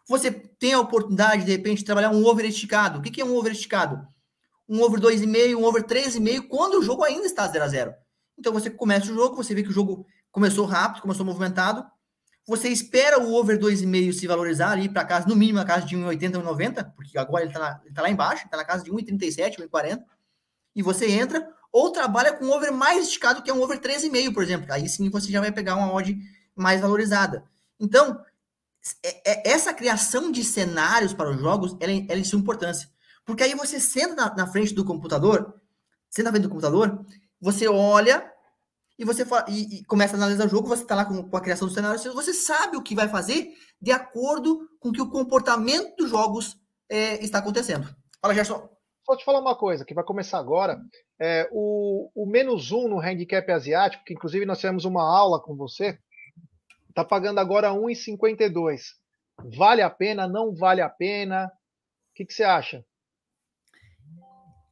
Você 0.07 0.31
tem 0.31 0.73
a 0.73 0.79
oportunidade, 0.79 1.45
de 1.45 1.51
repente, 1.51 1.79
de 1.79 1.85
trabalhar 1.85 2.09
um 2.09 2.25
over 2.25 2.45
esticado. 2.45 2.99
O 2.99 3.01
que, 3.01 3.11
que 3.11 3.21
é 3.21 3.25
um 3.25 3.35
over 3.35 3.51
esticado? 3.51 4.07
Um 4.69 4.81
over 4.83 4.99
2,5, 4.99 5.57
um 5.57 5.63
over 5.63 5.83
3,5, 5.83 6.47
quando 6.47 6.75
o 6.75 6.83
jogo 6.83 7.03
ainda 7.03 7.25
está 7.25 7.47
0 7.47 7.65
a 7.65 7.67
0 7.67 7.93
Então 8.37 8.53
você 8.53 8.69
começa 8.69 9.11
o 9.11 9.15
jogo, 9.15 9.35
você 9.35 9.55
vê 9.55 9.63
que 9.63 9.69
o 9.69 9.73
jogo 9.73 10.05
começou 10.31 10.65
rápido, 10.65 11.01
começou 11.01 11.25
movimentado. 11.25 11.83
Você 12.45 12.69
espera 12.69 13.19
o 13.19 13.33
over 13.33 13.59
2,5 13.59 14.13
se 14.13 14.27
valorizar 14.27 14.71
ali 14.71 14.87
para 14.87 15.03
casa, 15.05 15.27
no 15.27 15.35
mínimo 15.35 15.59
a 15.59 15.65
casa 15.65 15.85
de 15.85 15.95
1,80, 15.95 16.41
1,90, 16.41 16.93
porque 16.95 17.17
agora 17.17 17.43
ele 17.43 17.51
está 17.51 17.81
tá 17.93 18.01
lá 18.01 18.09
embaixo, 18.09 18.45
está 18.45 18.57
na 18.57 18.65
casa 18.65 18.83
de 18.83 18.91
1,37, 18.91 19.57
1,40. 19.57 20.03
E 20.75 20.81
você 20.81 21.09
entra, 21.09 21.47
ou 21.71 21.91
trabalha 21.91 22.33
com 22.33 22.45
um 22.45 22.51
over 22.51 22.71
mais 22.71 23.07
esticado, 23.07 23.41
que 23.41 23.49
é 23.49 23.53
um 23.53 23.61
over 23.61 23.79
13,5, 23.79 24.33
por 24.33 24.43
exemplo. 24.43 24.71
Aí 24.71 24.87
sim 24.87 25.09
você 25.09 25.31
já 25.31 25.39
vai 25.39 25.51
pegar 25.51 25.75
uma 25.75 25.93
odd 25.93 26.17
mais 26.55 26.81
valorizada. 26.81 27.43
Então, 27.79 28.19
é, 29.03 29.31
é, 29.31 29.51
essa 29.51 29.73
criação 29.73 30.31
de 30.31 30.43
cenários 30.43 31.13
para 31.13 31.29
os 31.29 31.39
jogos, 31.39 31.75
ela, 31.79 31.91
ela 31.91 32.13
é 32.13 32.21
de 32.21 32.25
sua 32.25 32.39
importância. 32.39 32.89
Porque 33.29 33.43
aí 33.43 33.53
você 33.53 33.79
senta 33.79 34.15
na, 34.15 34.35
na, 34.37 34.47
frente 34.47 34.73
do 34.73 34.83
computador, 34.83 35.53
senta 36.09 36.29
na 36.29 36.31
frente 36.31 36.47
do 36.47 36.49
computador, 36.49 37.05
você 37.39 37.67
olha 37.67 38.27
e 38.97 39.05
você 39.05 39.23
fala, 39.23 39.45
e, 39.47 39.81
e 39.81 39.85
começa 39.85 40.15
a 40.15 40.17
analisar 40.17 40.47
o 40.47 40.49
jogo, 40.49 40.67
você 40.67 40.81
está 40.81 40.95
lá 40.95 41.05
com, 41.05 41.29
com, 41.29 41.37
a 41.37 41.39
criação 41.39 41.67
do 41.67 41.73
cenário, 41.75 41.99
você 42.11 42.33
sabe 42.33 42.75
o 42.75 42.81
que 42.81 42.95
vai 42.95 43.07
fazer 43.07 43.53
de 43.79 43.91
acordo 43.91 44.67
com 44.79 44.91
que 44.91 44.99
o 44.99 45.11
comportamento 45.11 45.95
dos 45.95 46.09
jogos 46.09 46.59
é, 46.89 47.23
está 47.23 47.37
acontecendo. 47.37 47.87
Fala, 48.19 48.33
Gerson. 48.33 48.67
Só 49.05 49.15
te 49.15 49.23
falar 49.23 49.41
uma 49.41 49.55
coisa, 49.55 49.85
que 49.85 49.93
vai 49.93 50.03
começar 50.03 50.39
agora. 50.39 50.81
É, 51.19 51.47
o, 51.51 52.09
o 52.15 52.25
menos 52.25 52.71
um 52.71 52.87
no 52.87 52.99
handicap 52.99 53.47
asiático, 53.51 54.05
que 54.05 54.13
inclusive 54.15 54.43
nós 54.43 54.57
tivemos 54.57 54.85
uma 54.85 55.03
aula 55.03 55.39
com 55.39 55.55
você, 55.55 55.99
está 56.89 57.05
pagando 57.05 57.39
agora 57.39 57.69
1,52. 57.69 58.81
Vale 59.55 59.83
a 59.83 59.89
pena? 59.89 60.27
Não 60.27 60.55
vale 60.55 60.81
a 60.81 60.89
pena? 60.89 61.45
O 61.45 62.15
que, 62.15 62.25
que 62.25 62.33
você 62.33 62.43
acha? 62.43 62.83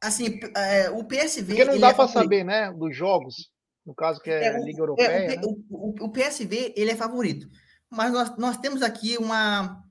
Assim, 0.02 0.38
é, 0.56 0.90
o 0.90 1.04
PSV. 1.04 1.46
Porque 1.46 1.64
não 1.64 1.78
dá 1.78 1.88
é 1.88 1.94
para 1.94 2.08
saber, 2.08 2.44
né? 2.44 2.72
Dos 2.72 2.96
jogos, 2.96 3.50
no 3.84 3.94
caso 3.94 4.20
que 4.20 4.30
é, 4.30 4.44
é 4.44 4.56
a 4.56 4.58
Liga 4.60 4.80
Europeia. 4.80 5.06
É, 5.06 5.36
o, 5.38 5.52
né? 5.52 5.58
o, 5.70 6.04
o, 6.04 6.12
PSV 6.12 6.74
ele 6.76 6.90
é 6.90 6.96
favorito. 6.96 7.48
Mas 7.90 8.12
nós, 8.12 8.36
nós 8.36 8.56
temos 8.58 8.82
aqui 8.82 9.16
uma, 9.16 9.82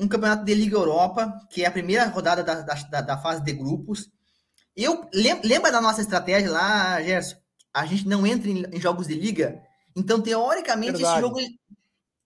um 0.00 0.08
campeonato 0.08 0.44
de 0.44 0.54
Liga 0.54 0.76
Europa, 0.76 1.32
que 1.50 1.62
é 1.62 1.66
a 1.66 1.72
primeira 1.72 2.06
rodada 2.06 2.42
da, 2.42 2.62
da, 2.62 3.00
da 3.00 3.18
fase 3.18 3.42
de 3.44 3.52
grupos. 3.52 4.08
Eu 4.76 5.08
lembra 5.12 5.70
da 5.70 5.80
nossa 5.80 6.00
estratégia 6.00 6.50
lá, 6.50 7.00
Gerson? 7.02 7.36
A 7.72 7.86
gente 7.86 8.08
não 8.08 8.26
entra 8.26 8.50
em, 8.50 8.64
em 8.72 8.80
jogos 8.80 9.06
de 9.06 9.14
liga. 9.14 9.60
Então, 9.96 10.20
teoricamente, 10.20 10.92
Verdade. 10.92 11.12
esse 11.12 11.20
jogo 11.20 11.40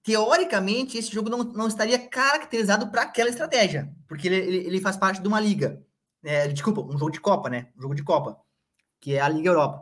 teoricamente, 0.09 0.97
esse 0.97 1.13
jogo 1.13 1.29
não, 1.29 1.39
não 1.39 1.69
estaria 1.69 1.99
caracterizado 1.99 2.89
para 2.91 3.03
aquela 3.03 3.29
estratégia, 3.29 3.93
porque 4.09 4.27
ele, 4.27 4.37
ele, 4.37 4.57
ele, 4.69 4.81
faz 4.81 4.97
parte 4.97 5.21
de 5.21 5.29
uma 5.29 5.39
liga. 5.39 5.83
É, 6.29 6.47
desculpa, 6.47 6.83
um 6.83 6.99
jogo 6.99 7.11
de 7.11 7.23
Copa, 7.23 7.49
né? 7.49 7.69
Um 7.75 7.81
jogo 7.81 7.95
de 7.95 8.03
Copa, 8.03 8.39
que 9.01 9.15
é 9.15 9.21
a 9.21 9.31
Liga 9.31 9.49
Europa. 9.49 9.81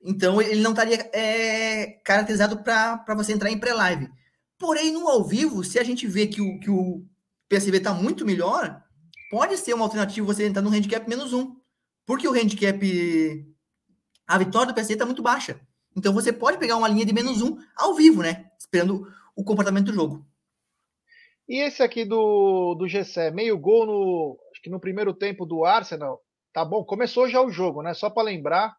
Então, 0.00 0.40
ele 0.40 0.60
não 0.60 0.70
estaria 0.70 1.10
é, 1.12 1.86
caracterizado 2.04 2.62
para 2.62 3.16
você 3.16 3.32
entrar 3.32 3.50
em 3.50 3.58
pré-live. 3.58 4.08
Porém, 4.56 4.92
no 4.92 5.08
ao 5.08 5.24
vivo, 5.24 5.64
se 5.64 5.76
a 5.76 5.82
gente 5.82 6.06
vê 6.06 6.28
que 6.28 6.40
o, 6.40 6.60
que 6.60 6.70
o 6.70 7.04
PSV 7.48 7.78
está 7.78 7.92
muito 7.92 8.24
melhor, 8.24 8.80
pode 9.28 9.56
ser 9.56 9.74
uma 9.74 9.84
alternativa 9.86 10.24
você 10.24 10.46
entrar 10.46 10.62
no 10.62 10.70
handicap 10.70 11.08
menos 11.08 11.32
um. 11.32 11.56
Porque 12.06 12.28
o 12.28 12.32
handicap. 12.32 12.80
A 14.24 14.38
vitória 14.38 14.72
do 14.72 14.76
PSV 14.76 14.92
está 14.92 15.04
muito 15.04 15.20
baixa. 15.20 15.60
Então 15.96 16.12
você 16.12 16.32
pode 16.32 16.58
pegar 16.58 16.76
uma 16.76 16.86
linha 16.86 17.04
de 17.04 17.12
menos 17.12 17.42
um 17.42 17.56
ao 17.76 17.92
vivo, 17.96 18.22
né? 18.22 18.52
Esperando 18.56 19.04
o 19.34 19.42
comportamento 19.42 19.86
do 19.86 19.94
jogo. 19.94 20.24
E 21.48 21.56
esse 21.56 21.82
aqui 21.82 22.04
do, 22.04 22.76
do 22.76 22.86
Gessé, 22.86 23.32
meio 23.32 23.58
gol 23.58 23.86
no, 23.86 24.38
acho 24.58 24.62
que 24.62 24.70
no 24.70 24.80
primeiro 24.80 25.14
tempo 25.14 25.46
do 25.46 25.64
Arsenal. 25.64 26.20
Tá 26.52 26.64
bom, 26.64 26.84
começou 26.84 27.28
já 27.28 27.40
o 27.40 27.50
jogo, 27.50 27.82
né? 27.82 27.94
Só 27.94 28.10
para 28.10 28.24
lembrar 28.24 28.74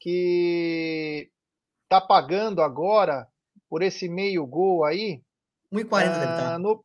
que 0.00 1.30
tá 1.88 2.00
pagando 2.00 2.60
agora 2.60 3.26
por 3.68 3.82
esse 3.82 4.08
meio 4.08 4.44
gol 4.46 4.84
aí. 4.84 5.22
1,40 5.72 5.92
ah, 5.92 6.02
deve 6.02 6.18
estar. 6.18 6.36
Tá. 6.36 6.58
No... 6.58 6.84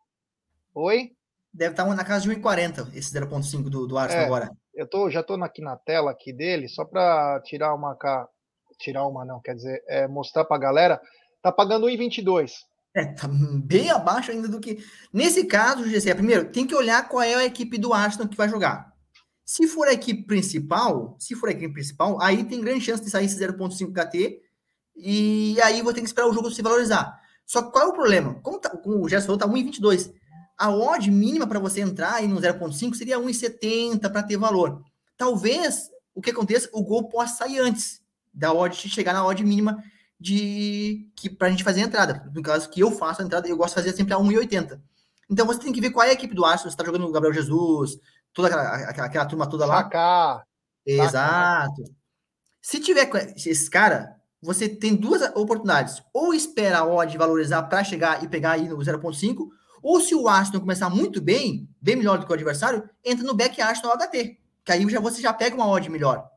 Oi? 0.76 1.12
Deve 1.52 1.72
estar 1.72 1.86
tá 1.86 1.96
na 1.96 2.06
casa 2.06 2.30
de 2.30 2.40
1,40 2.40 2.96
esse 2.96 3.12
0,5 3.12 3.64
do, 3.70 3.88
do 3.88 3.98
Arsenal 3.98 4.24
é, 4.24 4.26
agora. 4.26 4.52
Eu 4.76 4.88
tô, 4.88 5.10
já 5.10 5.22
estou 5.22 5.42
aqui 5.44 5.62
na 5.62 5.76
tela 5.76 6.12
aqui 6.12 6.32
dele, 6.32 6.68
só 6.68 6.86
para 6.86 7.42
tirar 7.42 7.74
uma. 7.74 7.98
Tirar 8.80 9.08
uma, 9.08 9.26
não, 9.26 9.42
quer 9.42 9.56
dizer, 9.56 9.84
é, 9.88 10.08
mostrar 10.08 10.46
para 10.46 10.56
a 10.56 10.60
galera. 10.60 11.02
Tá 11.42 11.52
pagando 11.52 11.88
1,22. 11.88 12.52
É, 12.98 13.06
tá 13.06 13.28
bem 13.28 13.92
abaixo 13.92 14.32
ainda 14.32 14.48
do 14.48 14.60
que. 14.60 14.84
Nesse 15.14 15.46
caso, 15.46 15.88
GC, 15.88 16.16
primeiro, 16.16 16.50
tem 16.50 16.66
que 16.66 16.74
olhar 16.74 17.08
qual 17.08 17.22
é 17.22 17.36
a 17.36 17.46
equipe 17.46 17.78
do 17.78 17.94
Arsenal 17.94 18.28
que 18.28 18.36
vai 18.36 18.50
jogar. 18.50 18.92
Se 19.46 19.68
for 19.68 19.88
a 19.88 19.94
equipe 19.94 20.24
principal, 20.24 21.16
se 21.20 21.36
for 21.36 21.48
a 21.48 21.52
equipe 21.52 21.72
principal, 21.72 22.20
aí 22.20 22.44
tem 22.44 22.60
grande 22.60 22.84
chance 22.84 23.04
de 23.04 23.12
sair 23.12 23.26
esse 23.26 23.38
0.5 23.40 23.94
KT 23.94 24.42
e 24.96 25.62
aí 25.62 25.84
vou 25.84 25.94
ter 25.94 26.02
que 26.02 26.08
esperar 26.08 26.28
o 26.28 26.34
jogo 26.34 26.50
se 26.50 26.64
valorizar. 26.64 27.22
Só 27.46 27.62
que 27.62 27.72
qual 27.72 27.86
é 27.86 27.88
o 27.88 27.94
problema? 27.94 28.34
Como, 28.42 28.58
tá, 28.58 28.70
como 28.72 29.00
o 29.00 29.08
Gerson 29.08 29.28
falou, 29.28 29.38
tá 29.38 29.48
1,22. 29.48 30.12
A 30.58 30.72
odd 30.72 31.12
mínima 31.12 31.46
para 31.46 31.60
você 31.60 31.82
entrar 31.82 32.16
aí 32.16 32.28
no 32.28 32.42
0.5 32.42 32.96
seria 32.96 33.20
1,70 33.20 34.12
para 34.12 34.24
ter 34.24 34.38
valor. 34.38 34.82
Talvez 35.16 35.92
o 36.16 36.22
que 36.22 36.32
aconteça, 36.32 36.68
o 36.74 36.82
gol 36.82 37.08
possa 37.08 37.46
sair 37.46 37.60
antes 37.60 38.02
da 38.34 38.52
odd 38.52 38.76
chegar 38.90 39.14
na 39.14 39.24
odd 39.24 39.44
mínima 39.44 39.84
de 40.20 41.10
que 41.16 41.30
para 41.30 41.48
a 41.48 41.52
gente 41.52 41.64
fazer 41.64 41.82
a 41.82 41.86
entrada. 41.86 42.30
No 42.34 42.42
caso 42.42 42.70
que 42.70 42.80
eu 42.80 42.92
faço 42.92 43.22
a 43.22 43.26
entrada, 43.26 43.48
eu 43.48 43.58
gosto 43.58 43.76
de 43.76 43.82
fazer 43.82 43.96
sempre 43.96 44.14
a 44.14 44.18
1,80. 44.18 44.80
Então 45.30 45.46
você 45.46 45.60
tem 45.60 45.74
que 45.74 45.82
ver 45.82 45.92
qual 45.92 46.06
é 46.06 46.10
a 46.10 46.14
equipe 46.14 46.34
do 46.34 46.46
Arsenal. 46.46 46.70
Você 46.72 46.76
está 46.76 46.86
jogando 46.86 47.06
o 47.06 47.12
Gabriel 47.12 47.34
Jesus, 47.34 48.00
toda 48.34 48.48
aquela, 48.48 48.90
aquela, 48.90 49.08
aquela 49.08 49.26
turma 49.26 49.50
toda 49.50 49.66
lá. 49.66 49.80
Exato. 50.86 51.84
Se 52.62 52.80
tiver 52.80 53.10
esse 53.36 53.70
cara, 53.70 54.16
você 54.42 54.70
tem 54.70 54.96
duas 54.96 55.22
oportunidades. 55.36 56.02
Ou 56.14 56.34
espera 56.34 56.80
a 56.80 56.86
odd 56.86 57.18
valorizar 57.18 57.64
para 57.64 57.84
chegar 57.84 58.24
e 58.24 58.28
pegar 58.28 58.52
aí 58.52 58.68
no 58.68 58.78
0.5, 58.78 59.48
ou 59.82 60.02
se 60.02 60.16
o 60.16 60.28
Arsenal 60.28 60.62
começar 60.62 60.90
muito 60.90 61.22
bem, 61.22 61.70
bem 61.82 61.96
melhor 61.96 62.18
do 62.18 62.26
que 62.26 62.32
o 62.32 62.36
adversário, 62.36 62.90
entra 63.04 63.26
no 63.26 63.36
back 63.36 63.62
Arsenal 63.62 63.98
HT. 63.98 64.38
Que 64.66 64.72
aí 64.72 64.90
já, 64.90 65.00
você 65.00 65.22
já 65.22 65.34
pega 65.34 65.56
uma 65.56 65.68
odd 65.68 65.90
melhor. 65.90 66.28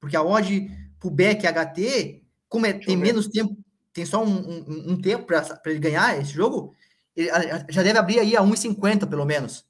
Porque 0.00 0.16
a 0.16 0.22
odd 0.22 0.68
pro 0.98 1.10
back 1.10 1.46
HT, 1.46 2.23
como 2.54 2.66
é, 2.66 2.72
tem 2.72 2.96
menos 2.96 3.26
tempo, 3.26 3.56
tem 3.92 4.06
só 4.06 4.22
um, 4.22 4.28
um, 4.28 4.92
um 4.92 5.00
tempo 5.00 5.26
para 5.26 5.58
ele 5.66 5.80
ganhar 5.80 6.16
esse 6.20 6.30
jogo, 6.30 6.72
ele 7.16 7.28
já 7.68 7.82
deve 7.82 7.98
abrir 7.98 8.20
aí 8.20 8.36
a 8.36 8.42
1,50 8.42 9.08
pelo 9.08 9.24
menos. 9.24 9.64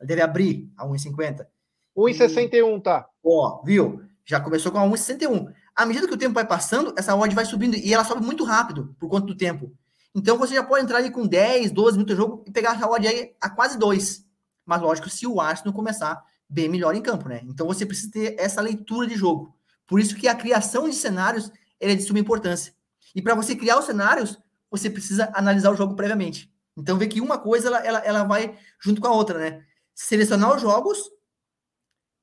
Ele 0.00 0.08
deve 0.08 0.22
abrir 0.22 0.72
a 0.78 0.86
1,50. 0.86 1.46
1,61, 1.94 2.82
tá? 2.82 3.06
Ó, 3.22 3.62
viu? 3.62 4.00
Já 4.24 4.40
começou 4.40 4.72
com 4.72 4.78
a 4.78 4.84
1,61. 4.84 5.52
À 5.74 5.84
medida 5.84 6.08
que 6.08 6.14
o 6.14 6.16
tempo 6.16 6.32
vai 6.32 6.46
passando, 6.46 6.94
essa 6.96 7.14
odd 7.14 7.34
vai 7.34 7.44
subindo 7.44 7.76
e 7.76 7.92
ela 7.92 8.02
sobe 8.02 8.24
muito 8.24 8.44
rápido 8.44 8.96
por 8.98 9.10
conta 9.10 9.26
do 9.26 9.36
tempo. 9.36 9.70
Então 10.14 10.38
você 10.38 10.54
já 10.54 10.64
pode 10.64 10.84
entrar 10.84 10.96
ali 10.96 11.10
com 11.10 11.26
10, 11.26 11.70
12 11.70 11.98
minutos 11.98 12.16
de 12.16 12.22
jogo 12.22 12.44
e 12.46 12.50
pegar 12.50 12.76
essa 12.76 12.88
odd 12.88 13.06
aí 13.06 13.34
a 13.38 13.50
quase 13.50 13.78
2. 13.78 14.24
Mas 14.64 14.80
lógico, 14.80 15.10
se 15.10 15.26
o 15.26 15.38
Arsenal 15.38 15.74
começar 15.74 16.24
bem 16.48 16.66
melhor 16.66 16.94
em 16.94 17.02
campo, 17.02 17.28
né? 17.28 17.42
Então 17.44 17.66
você 17.66 17.84
precisa 17.84 18.10
ter 18.10 18.36
essa 18.38 18.62
leitura 18.62 19.06
de 19.06 19.16
jogo. 19.16 19.54
Por 19.86 20.00
isso 20.00 20.16
que 20.16 20.26
a 20.26 20.34
criação 20.34 20.88
de 20.88 20.94
cenários 20.94 21.52
é 21.80 21.94
de 21.94 22.02
suma 22.02 22.18
importância. 22.18 22.74
E 23.14 23.22
para 23.22 23.34
você 23.34 23.54
criar 23.54 23.78
os 23.78 23.86
cenários, 23.86 24.38
você 24.70 24.90
precisa 24.90 25.30
analisar 25.34 25.70
o 25.70 25.76
jogo 25.76 25.94
previamente. 25.94 26.52
Então 26.76 26.98
vê 26.98 27.06
que 27.06 27.20
uma 27.20 27.38
coisa 27.38 27.68
ela, 27.68 27.78
ela, 27.86 27.98
ela 28.00 28.24
vai 28.24 28.58
junto 28.80 29.00
com 29.00 29.06
a 29.06 29.12
outra, 29.12 29.38
né? 29.38 29.64
Selecionar 29.94 30.54
os 30.54 30.60
jogos, 30.60 31.10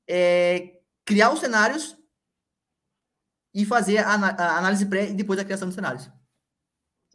é, 0.08 0.78
criar 1.04 1.32
os 1.32 1.40
cenários 1.40 1.96
e 3.52 3.64
fazer 3.64 3.98
a, 3.98 4.14
a, 4.14 4.58
análise 4.58 4.86
pré 4.86 5.10
e 5.10 5.14
depois 5.14 5.38
a 5.38 5.44
criação 5.44 5.66
dos 5.66 5.74
cenários. 5.74 6.10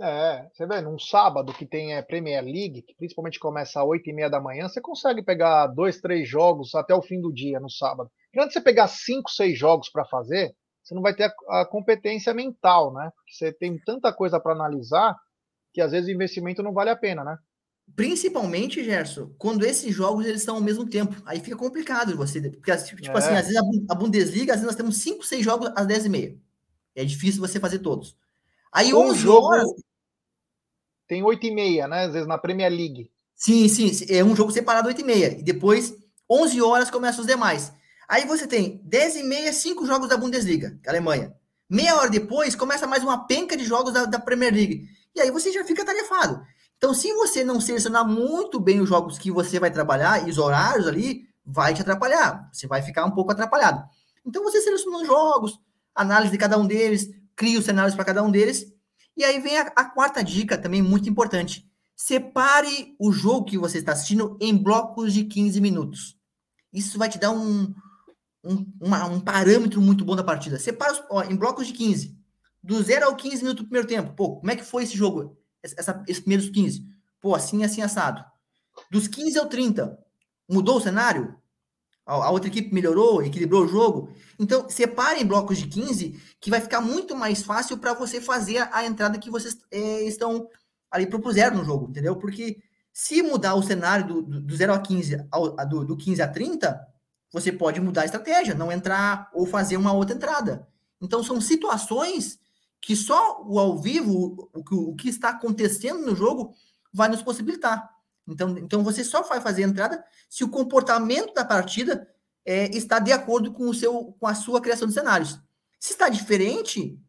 É, 0.02 0.50
você 0.54 0.66
vê, 0.66 0.80
num 0.80 0.98
sábado 0.98 1.54
que 1.54 1.66
tem 1.66 1.94
é, 1.94 2.02
Premier 2.02 2.42
League, 2.42 2.84
que 2.84 2.96
principalmente 2.96 3.38
começa 3.38 3.82
às 3.82 3.86
8 3.86 4.10
e 4.10 4.14
meia 4.14 4.30
da 4.30 4.40
manhã, 4.40 4.68
você 4.68 4.80
consegue 4.80 5.22
pegar 5.22 5.68
dois, 5.68 6.00
três 6.00 6.28
jogos 6.28 6.74
até 6.74 6.96
o 6.96 7.02
fim 7.02 7.20
do 7.20 7.34
dia 7.34 7.60
no 7.60 7.70
sábado. 7.70 8.10
Antes 8.38 8.54
você 8.54 8.62
pegar 8.62 8.88
cinco, 8.88 9.30
seis 9.30 9.58
jogos 9.60 9.90
para 9.90 10.06
fazer, 10.06 10.56
você 10.90 10.96
não 10.96 11.04
vai 11.04 11.14
ter 11.14 11.32
a, 11.48 11.62
a, 11.62 11.66
competência 11.66 12.34
mental, 12.34 12.92
né? 12.92 13.12
Porque 13.16 13.32
você 13.32 13.54
tem 13.54 13.78
tanta 13.78 14.12
coisa 14.12 14.40
para 14.40 14.54
analisar 14.54 15.16
que 15.72 15.80
às 15.80 15.92
vezes 15.92 16.10
o 16.10 16.12
investimento 16.12 16.64
não 16.64 16.74
vale 16.74 16.90
a 16.90 16.96
pena, 16.96 17.24
né? 17.24 17.38
Principalmente, 17.96 18.84
Gerson, 18.84 19.32
quando 19.38 19.66
esses 19.66 19.94
jogos 19.94 20.26
eles 20.26 20.42
estão 20.42 20.56
ao 20.56 20.62
mesmo 20.62 20.90
tempo. 20.90 21.16
Aí 21.26 21.40
fica 21.40 21.56
complicado 21.56 22.16
você. 22.18 22.42
Porque, 22.42 22.76
tipo 22.76 23.18
assim, 23.18 23.34
é. 23.34 23.38
assim, 23.38 23.56
às 23.56 23.66
vezes 23.66 23.86
a 23.88 23.96
Bundesliga, 23.96 24.54
às 24.54 24.62
vezes 24.62 24.66
nós 24.66 24.76
temos 24.76 24.98
5, 24.98 25.24
6 25.24 25.46
jogos 25.46 25.72
às 25.76 25.86
10 25.86 26.06
e 26.06 26.10
meia. 26.10 26.38
É 26.96 27.06
difícil 27.06 27.40
você 27.40 27.60
fazer 27.60 27.80
todos. 27.80 28.18
Aí 28.72 28.92
um 28.92 29.10
11 29.10 29.20
jogo 29.20 29.46
horas. 29.46 29.70
Tem 31.08 31.22
8 31.22 31.46
e 31.46 31.52
meia, 31.52 31.88
né? 31.88 32.06
Às 32.06 32.14
vezes 32.14 32.28
na 32.28 32.38
Premier 32.40 32.72
League. 32.72 33.12
Sim, 33.36 33.68
sim. 33.68 33.92
É 34.10 34.24
um 34.24 34.36
jogo 34.36 34.52
separado 34.52 34.88
8 34.88 35.02
e 35.02 35.04
meia. 35.04 35.40
E 35.40 35.44
depois, 35.44 35.94
11 36.28 36.62
horas 36.62 36.90
começam 36.90 37.22
os 37.22 37.28
demais. 37.28 37.72
Aí 38.10 38.26
você 38.26 38.48
tem 38.48 38.82
10 38.86 39.18
e 39.18 39.24
meia, 39.24 39.54
5 39.54 39.86
jogos 39.86 40.10
da 40.10 40.18
Bundesliga, 40.18 40.80
Alemanha. 40.88 41.32
Meia 41.70 41.96
hora 41.96 42.10
depois, 42.10 42.56
começa 42.56 42.88
mais 42.88 43.04
uma 43.04 43.28
penca 43.28 43.56
de 43.56 43.64
jogos 43.64 43.94
da, 43.94 44.06
da 44.06 44.18
Premier 44.18 44.52
League. 44.52 44.88
E 45.16 45.22
aí 45.22 45.30
você 45.30 45.52
já 45.52 45.64
fica 45.64 45.86
tarefado. 45.86 46.42
Então, 46.76 46.92
se 46.92 47.14
você 47.14 47.44
não 47.44 47.62
selecionar 47.62 48.08
muito 48.08 48.60
bem 48.60 48.80
os 48.80 48.90
jogos 48.90 49.20
que 49.20 49.30
você 49.30 49.60
vai 49.60 49.70
trabalhar 49.70 50.28
e 50.28 50.32
os 50.32 50.40
horários 50.40 50.88
ali, 50.88 51.30
vai 51.46 51.72
te 51.76 51.84
atrapalhar. 51.84 52.50
Você 52.52 52.66
vai 52.66 52.82
ficar 52.82 53.06
um 53.06 53.12
pouco 53.12 53.32
atrapalhado. 53.32 53.88
Então, 54.26 54.42
você 54.42 54.60
seleciona 54.60 54.98
os 54.98 55.06
jogos, 55.06 55.60
análise 55.94 56.32
de 56.32 56.38
cada 56.40 56.58
um 56.58 56.66
deles, 56.66 57.12
cria 57.36 57.60
os 57.60 57.66
cenários 57.66 57.94
para 57.94 58.06
cada 58.06 58.24
um 58.24 58.32
deles. 58.32 58.66
E 59.16 59.24
aí 59.24 59.40
vem 59.40 59.56
a, 59.56 59.72
a 59.76 59.86
quarta 59.86 60.24
dica, 60.24 60.58
também 60.58 60.82
muito 60.82 61.08
importante. 61.08 61.64
Separe 61.96 62.96
o 62.98 63.12
jogo 63.12 63.46
que 63.46 63.58
você 63.58 63.78
está 63.78 63.92
assistindo 63.92 64.36
em 64.42 64.58
blocos 64.58 65.14
de 65.14 65.26
15 65.26 65.62
minutos. 65.62 66.18
Isso 66.74 66.98
vai 66.98 67.10
te 67.10 67.20
dar 67.20 67.30
um, 67.30 67.72
um, 68.44 68.66
uma, 68.80 69.06
um 69.06 69.20
parâmetro 69.20 69.82
muito 69.82 70.06
bom 70.06 70.16
da 70.16 70.24
partida. 70.24 70.60
Separa 70.60 70.94
os, 70.94 71.04
ó, 71.10 71.24
em 71.24 71.36
blocos 71.36 71.68
de 71.68 71.74
15. 71.74 72.18
Do 72.62 72.82
0 72.82 73.06
ao 73.06 73.16
15 73.16 73.38
minutos 73.38 73.64
do 73.64 73.68
primeiro 73.68 73.88
tempo. 73.88 74.14
Pô, 74.16 74.38
como 74.38 74.52
é 74.52 74.56
que 74.56 74.64
foi 74.64 74.84
esse 74.84 74.96
jogo? 74.96 75.40
essa, 75.64 76.04
esses 76.08 76.22
primeiros 76.22 76.50
15. 76.50 76.86
Pô, 77.20 77.36
assim, 77.36 77.64
assim, 77.64 77.82
assado. 77.82 78.24
Dos 78.90 79.08
15 79.08 79.38
ao 79.38 79.48
30, 79.48 79.98
mudou 80.48 80.78
o 80.78 80.82
cenário? 80.82 81.36
A, 82.06 82.14
a 82.14 82.30
outra 82.32 82.50
equipe 82.50 82.74
melhorou, 82.74 83.22
equilibrou 83.24 83.66
o 83.66 83.68
jogo? 83.68 84.12
Então, 84.40 84.70
separe 84.70 85.22
em 85.22 85.26
blocos 85.26 85.58
de 85.58 85.68
15, 85.68 86.20
que 86.40 86.50
vai 86.50 86.62
ficar 86.62 86.82
muito 86.82 87.16
mais 87.16 87.44
fácil 87.44 87.78
para 87.78 87.94
você 87.94 88.22
fazer 88.22 88.68
a, 88.72 88.86
entrada 88.86 89.20
que 89.20 89.30
vocês 89.30 89.58
é, 89.72 90.04
estão 90.04 90.48
ali 90.90 91.06
propuseram 91.06 91.58
no 91.58 91.66
jogo, 91.66 91.90
entendeu? 91.90 92.16
Porque 92.16 92.58
se 92.92 93.22
mudar 93.22 93.54
o 93.56 93.64
cenário 93.64 94.08
do, 94.08 94.22
do, 94.22 94.42
do 94.42 94.56
0 94.56 94.74
a 94.74 94.80
15, 94.80 95.28
ao, 95.30 95.56
do, 95.68 95.86
do 95.86 95.98
15 95.98 96.22
a 96.22 96.28
30, 96.28 96.88
você 97.32 97.52
pode 97.52 97.80
mudar 97.80 98.02
a 98.02 98.06
estratégia, 98.06 98.56
não 98.56 98.72
entrar 98.72 99.30
ou 99.34 99.46
fazer 99.46 99.78
uma 99.78 99.94
outra 99.94 100.16
entrada. 100.16 100.68
Então, 101.02 101.24
são 101.24 101.40
situações 101.40 102.40
que 102.82 102.96
só 102.96 103.44
o 103.44 103.60
ao 103.60 103.78
vivo, 103.78 104.50
o, 104.54 104.60
o, 104.60 104.90
o 104.92 104.96
que 104.96 105.10
está 105.10 105.30
acontecendo 105.30 106.06
no 106.06 106.16
jogo, 106.16 106.54
vai 106.94 107.10
nos 107.10 107.22
possibilitar. 107.22 107.90
Então, 108.28 108.58
então 108.58 108.84
você 108.84 109.04
só 109.04 109.24
vai 109.24 109.42
fazer 109.42 109.64
a 109.64 109.68
entrada 109.68 110.04
se 110.30 110.44
o 110.44 110.50
comportamento 110.50 111.34
da 111.34 111.44
partida 111.44 112.08
é, 112.46 112.66
está 112.76 113.00
de 113.00 113.12
acordo 113.12 113.52
com, 113.52 113.68
o 113.70 113.74
seu, 113.74 114.16
com 114.20 114.28
a 114.28 114.36
sua 114.36 114.62
criação 114.62 114.88
de 114.88 114.94
cenários. 114.94 115.40
Se 115.80 115.94
está 115.94 116.10
diferente 116.10 117.00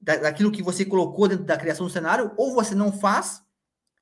da, 0.00 0.16
daquilo 0.16 0.50
que 0.50 0.62
você 0.62 0.84
colocou 0.84 1.28
dentro 1.28 1.44
da 1.44 1.56
criação 1.56 1.86
do 1.86 1.92
cenário, 1.92 2.32
ou 2.36 2.52
você 2.52 2.74
não 2.74 2.92
faz, 2.92 3.42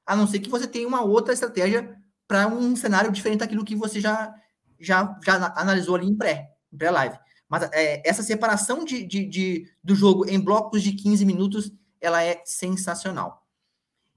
a 0.06 0.16
não 0.16 0.26
ser 0.26 0.40
que 0.40 0.50
você 0.50 0.66
tenha 0.66 0.88
uma 0.88 1.02
outra 1.02 1.32
estratégia 1.32 1.96
para 2.26 2.46
um 2.46 2.74
cenário 2.74 3.12
diferente 3.12 3.40
daquilo 3.40 3.64
que 3.64 3.76
você 3.76 4.00
já, 4.00 4.34
já, 4.82 5.18
já 5.24 5.52
analisou 5.56 5.94
ali 5.94 6.06
em 6.06 6.16
pré, 6.16 6.50
em 6.72 6.76
pré-live. 6.76 7.18
Mas 7.48 7.68
é, 7.72 8.02
essa 8.08 8.22
separação 8.22 8.84
de, 8.84 9.04
de, 9.04 9.26
de, 9.26 9.70
do 9.82 9.94
jogo 9.94 10.28
em 10.28 10.40
blocos 10.40 10.82
de 10.82 10.92
15 10.92 11.24
minutos, 11.24 11.72
ela 12.00 12.22
é 12.22 12.42
sensacional. 12.44 13.46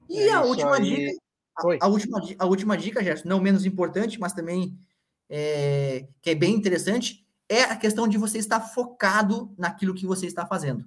E 0.10 0.20
é 0.20 0.34
a 0.34 0.42
última 0.42 0.80
dica, 0.80 1.12
a, 1.58 1.86
a, 1.86 1.88
última, 1.88 2.22
a 2.40 2.46
última 2.46 2.78
dica, 2.78 3.04
Gerson, 3.04 3.28
não 3.28 3.42
menos 3.42 3.66
importante, 3.66 4.20
mas 4.20 4.34
também 4.34 4.78
é, 5.30 6.08
que 6.22 6.30
é 6.30 6.36
bem 6.36 6.54
interessante, 6.54 7.26
é 7.50 7.64
a 7.64 7.76
questão 7.76 8.08
de 8.08 8.18
você 8.18 8.38
estar 8.38 8.60
focado 8.60 9.54
naquilo 9.58 9.94
que 9.94 10.06
você 10.06 10.26
está 10.26 10.46
fazendo. 10.46 10.86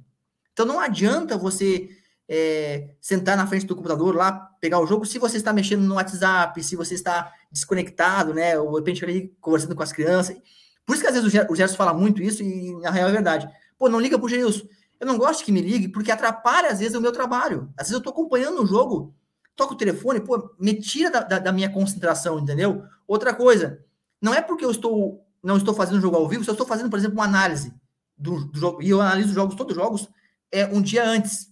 Então 0.53 0.67
não 0.67 0.81
adianta 0.81 1.37
você 1.37 1.98
é, 2.29 2.91
sentar 3.01 3.37
na 3.37 3.47
frente 3.47 3.67
do 3.67 3.75
computador 3.75 4.15
lá, 4.15 4.33
pegar 4.61 4.79
o 4.81 4.87
jogo, 4.87 5.07
se 5.07 5.19
você 5.19 5.39
está 5.39 5.53
mexendo 5.53 5.83
no 5.83 5.95
WhatsApp, 5.95 6.63
se 6.63 6.77
você 6.77 6.95
está 6.95 7.33
desconectado, 7.51 8.35
né? 8.35 8.59
Ou 8.59 8.73
de 8.73 8.79
repente 8.79 9.05
ali 9.05 9.35
conversando 9.41 9.75
com 9.75 9.83
as 9.83 9.93
crianças. 9.93 10.37
Por 10.85 10.95
isso 10.95 11.03
que 11.03 11.09
às 11.09 11.15
vezes 11.15 11.49
o 11.49 11.55
Gerson 11.55 11.77
fala 11.77 11.95
muito 11.95 12.23
isso 12.23 12.43
e 12.43 12.75
na 12.81 12.91
real 12.91 13.09
é 13.09 13.13
verdade. 13.13 13.49
Pô, 13.79 13.89
não 13.89 14.01
liga 14.01 14.19
pro 14.19 14.29
Geilson. 14.29 14.67
Eu 15.01 15.07
não 15.07 15.17
gosto 15.17 15.45
que 15.45 15.53
me 15.53 15.61
ligue 15.61 15.89
porque 15.89 16.11
atrapalha 16.11 16.69
às 16.71 16.81
vezes 16.81 16.95
o 16.95 17.01
meu 17.01 17.13
trabalho. 17.13 17.73
Às 17.77 17.85
vezes 17.87 17.93
eu 17.93 17.99
estou 17.99 18.13
acompanhando 18.13 18.63
o 18.63 18.67
jogo, 18.67 19.15
toco 19.55 19.75
o 19.75 19.77
telefone, 19.77 20.21
pô, 20.21 20.55
me 20.59 20.75
tira 20.75 21.11
da, 21.11 21.21
da, 21.21 21.39
da, 21.39 21.53
minha 21.53 21.71
concentração, 21.71 22.39
entendeu? 22.39 22.83
Outra 23.07 23.35
coisa, 23.35 23.83
não 24.21 24.35
é 24.35 24.43
porque 24.43 24.65
eu 24.65 24.71
estou 24.71 25.25
não 25.43 25.57
estou 25.57 25.73
fazendo 25.73 26.01
jogo 26.01 26.17
ao 26.17 26.29
vivo, 26.29 26.43
se 26.43 26.51
eu 26.51 26.53
estou 26.53 26.67
fazendo, 26.67 26.91
por 26.91 26.99
exemplo, 26.99 27.17
uma 27.17 27.25
análise 27.25 27.73
do, 28.17 28.45
do 28.47 28.59
jogo, 28.59 28.83
e 28.83 28.91
eu 28.91 29.01
analiso 29.01 29.33
jogos, 29.33 29.55
todos 29.55 29.77
os 29.77 29.83
jogos, 29.83 30.09
é 30.51 30.67
um 30.67 30.83
dia 30.83 31.09
antes. 31.09 31.49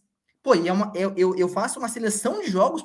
Pô, 0.47 0.55
é 0.55 0.71
uma, 0.71 0.93
eu, 0.95 1.13
eu, 1.17 1.35
eu 1.35 1.49
faço 1.49 1.81
uma 1.81 1.89
seleção 1.89 2.41
de 2.41 2.49
jogos 2.49 2.81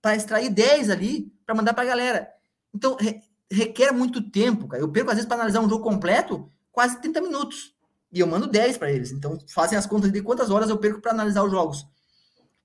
para 0.00 0.16
extrair 0.16 0.48
10 0.48 0.88
ali, 0.88 1.30
para 1.44 1.54
mandar 1.54 1.74
para 1.74 1.82
a 1.82 1.86
galera. 1.86 2.26
Então, 2.74 2.96
re, 2.98 3.20
requer 3.50 3.92
muito 3.92 4.30
tempo, 4.30 4.66
cara. 4.66 4.82
Eu 4.82 4.88
perco, 4.88 5.10
às 5.10 5.16
vezes, 5.16 5.28
para 5.28 5.36
analisar 5.36 5.60
um 5.60 5.68
jogo 5.68 5.84
completo, 5.84 6.50
quase 6.70 6.98
30 7.02 7.20
minutos. 7.20 7.74
E 8.10 8.20
eu 8.20 8.26
mando 8.26 8.46
10 8.46 8.78
para 8.78 8.90
eles. 8.90 9.12
Então, 9.12 9.36
fazem 9.48 9.76
as 9.76 9.84
contas 9.84 10.10
de 10.10 10.22
quantas 10.22 10.50
horas 10.50 10.70
eu 10.70 10.78
perco 10.78 11.02
para 11.02 11.10
analisar 11.10 11.44
os 11.44 11.50
jogos. 11.50 11.86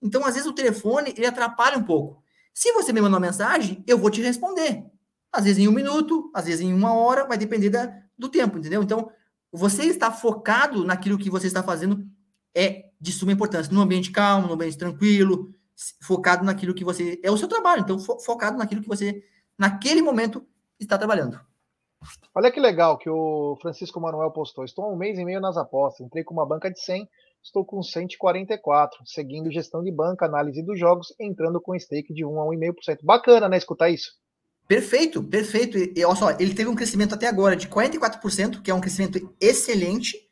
Então, 0.02 0.26
às 0.26 0.36
vezes, 0.36 0.48
o 0.50 0.54
telefone, 0.54 1.14
ele 1.18 1.26
atrapalha 1.26 1.78
um 1.78 1.84
pouco. 1.84 2.24
Se 2.54 2.72
você 2.72 2.94
me 2.94 3.02
mandar 3.02 3.18
uma 3.18 3.28
mensagem, 3.28 3.84
eu 3.86 3.98
vou 3.98 4.10
te 4.10 4.22
responder. 4.22 4.86
Às 5.30 5.44
vezes 5.44 5.60
em 5.60 5.68
um 5.68 5.74
minuto, 5.74 6.32
às 6.34 6.46
vezes 6.46 6.62
em 6.62 6.74
uma 6.74 6.94
hora, 6.94 7.26
vai 7.26 7.38
depender 7.38 7.70
da, 7.70 7.94
do 8.18 8.30
tempo, 8.30 8.58
entendeu? 8.58 8.82
Então, 8.82 9.12
você 9.52 9.84
está 9.84 10.10
focado 10.10 10.86
naquilo 10.86 11.18
que 11.18 11.30
você 11.30 11.48
está 11.48 11.62
fazendo 11.62 12.08
é 12.56 12.87
de 13.00 13.12
suma 13.12 13.32
importância. 13.32 13.72
No 13.72 13.82
ambiente 13.82 14.12
calmo, 14.12 14.48
no 14.48 14.54
ambiente 14.54 14.78
tranquilo, 14.78 15.54
focado 16.02 16.44
naquilo 16.44 16.74
que 16.74 16.84
você. 16.84 17.20
É 17.24 17.32
o 17.32 17.38
seu 17.38 17.48
trabalho, 17.48 17.82
então 17.82 18.00
fo 18.00 18.20
focado 18.20 18.58
naquilo 18.58 18.82
que 18.82 18.88
você, 18.88 19.24
naquele 19.58 20.02
momento, 20.02 20.46
está 20.80 20.98
trabalhando. 20.98 21.40
Olha 22.34 22.52
que 22.52 22.60
legal 22.60 22.98
que 22.98 23.10
o 23.10 23.58
Francisco 23.62 24.00
Manuel 24.00 24.32
postou. 24.32 24.64
Estou 24.64 24.86
há 24.86 24.92
um 24.92 24.96
mês 24.96 25.18
e 25.18 25.26
meio 25.26 25.42
nas 25.42 25.58
apostas. 25.58 26.06
Entrei 26.06 26.24
com 26.24 26.34
uma 26.34 26.46
banca 26.46 26.72
de 26.72 26.80
100, 26.80 27.10
estou 27.44 27.66
com 27.66 27.82
144, 27.82 29.00
seguindo 29.06 29.52
gestão 29.52 29.84
de 29.84 29.92
banca, 29.92 30.26
análise 30.26 30.62
dos 30.62 30.80
jogos, 30.80 31.14
entrando 31.20 31.60
com 31.60 31.78
stake 31.78 32.14
de 32.14 32.24
1 32.24 32.42
a 32.42 32.46
1,5%. 32.46 33.00
Bacana, 33.04 33.50
né? 33.50 33.58
Escutar 33.58 33.90
isso. 33.90 34.12
Perfeito, 34.68 35.24
perfeito. 35.24 35.78
E 35.78 36.06
olha 36.06 36.16
só, 36.16 36.32
ele 36.32 36.54
teve 36.54 36.70
um 36.70 36.76
crescimento 36.76 37.16
até 37.16 37.28
agora 37.28 37.56
de 37.56 37.68
44%, 37.68 38.62
que 38.62 38.70
é 38.70 38.74
um 38.74 38.82
crescimento 38.82 39.34
excelente 39.42 40.28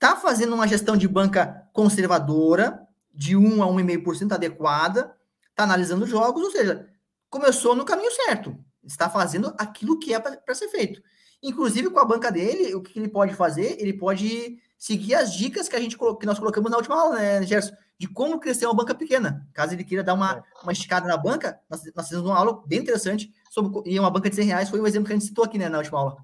está 0.00 0.16
fazendo 0.16 0.54
uma 0.54 0.66
gestão 0.66 0.96
de 0.96 1.06
banca 1.06 1.59
conservadora, 1.80 2.86
de 3.10 3.34
1 3.34 3.62
a 3.62 3.66
1,5% 3.66 4.32
adequada, 4.32 5.16
está 5.48 5.64
analisando 5.64 6.06
jogos, 6.06 6.44
ou 6.44 6.50
seja, 6.50 6.86
começou 7.30 7.74
no 7.74 7.86
caminho 7.86 8.10
certo. 8.12 8.54
Está 8.84 9.08
fazendo 9.08 9.54
aquilo 9.56 9.98
que 9.98 10.12
é 10.12 10.20
para 10.20 10.54
ser 10.54 10.68
feito. 10.68 11.00
Inclusive, 11.42 11.88
com 11.88 11.98
a 11.98 12.04
banca 12.04 12.30
dele, 12.30 12.74
o 12.74 12.82
que 12.82 12.98
ele 12.98 13.08
pode 13.08 13.34
fazer? 13.34 13.80
Ele 13.80 13.94
pode 13.94 14.58
seguir 14.76 15.14
as 15.14 15.32
dicas 15.32 15.70
que 15.70 15.76
a 15.76 15.80
gente 15.80 15.96
que 15.96 16.26
nós 16.26 16.38
colocamos 16.38 16.70
na 16.70 16.76
última 16.76 17.00
aula, 17.00 17.16
né, 17.16 17.42
Gerson? 17.44 17.74
De 17.98 18.06
como 18.06 18.38
crescer 18.38 18.66
uma 18.66 18.76
banca 18.76 18.94
pequena. 18.94 19.48
Caso 19.54 19.72
ele 19.72 19.84
queira 19.84 20.04
dar 20.04 20.12
uma, 20.12 20.36
é. 20.36 20.42
uma 20.62 20.72
esticada 20.72 21.08
na 21.08 21.16
banca, 21.16 21.58
nós, 21.68 21.82
nós 21.94 22.08
fizemos 22.08 22.28
uma 22.28 22.36
aula 22.36 22.62
bem 22.66 22.80
interessante 22.80 23.32
sobre 23.50 23.90
e 23.90 23.98
uma 23.98 24.10
banca 24.10 24.28
de 24.28 24.36
100 24.36 24.44
reais, 24.44 24.68
foi 24.68 24.80
o 24.80 24.86
exemplo 24.86 25.06
que 25.06 25.14
a 25.14 25.16
gente 25.16 25.28
citou 25.28 25.44
aqui 25.44 25.56
né, 25.56 25.70
na 25.70 25.78
última 25.78 25.98
aula. 25.98 26.22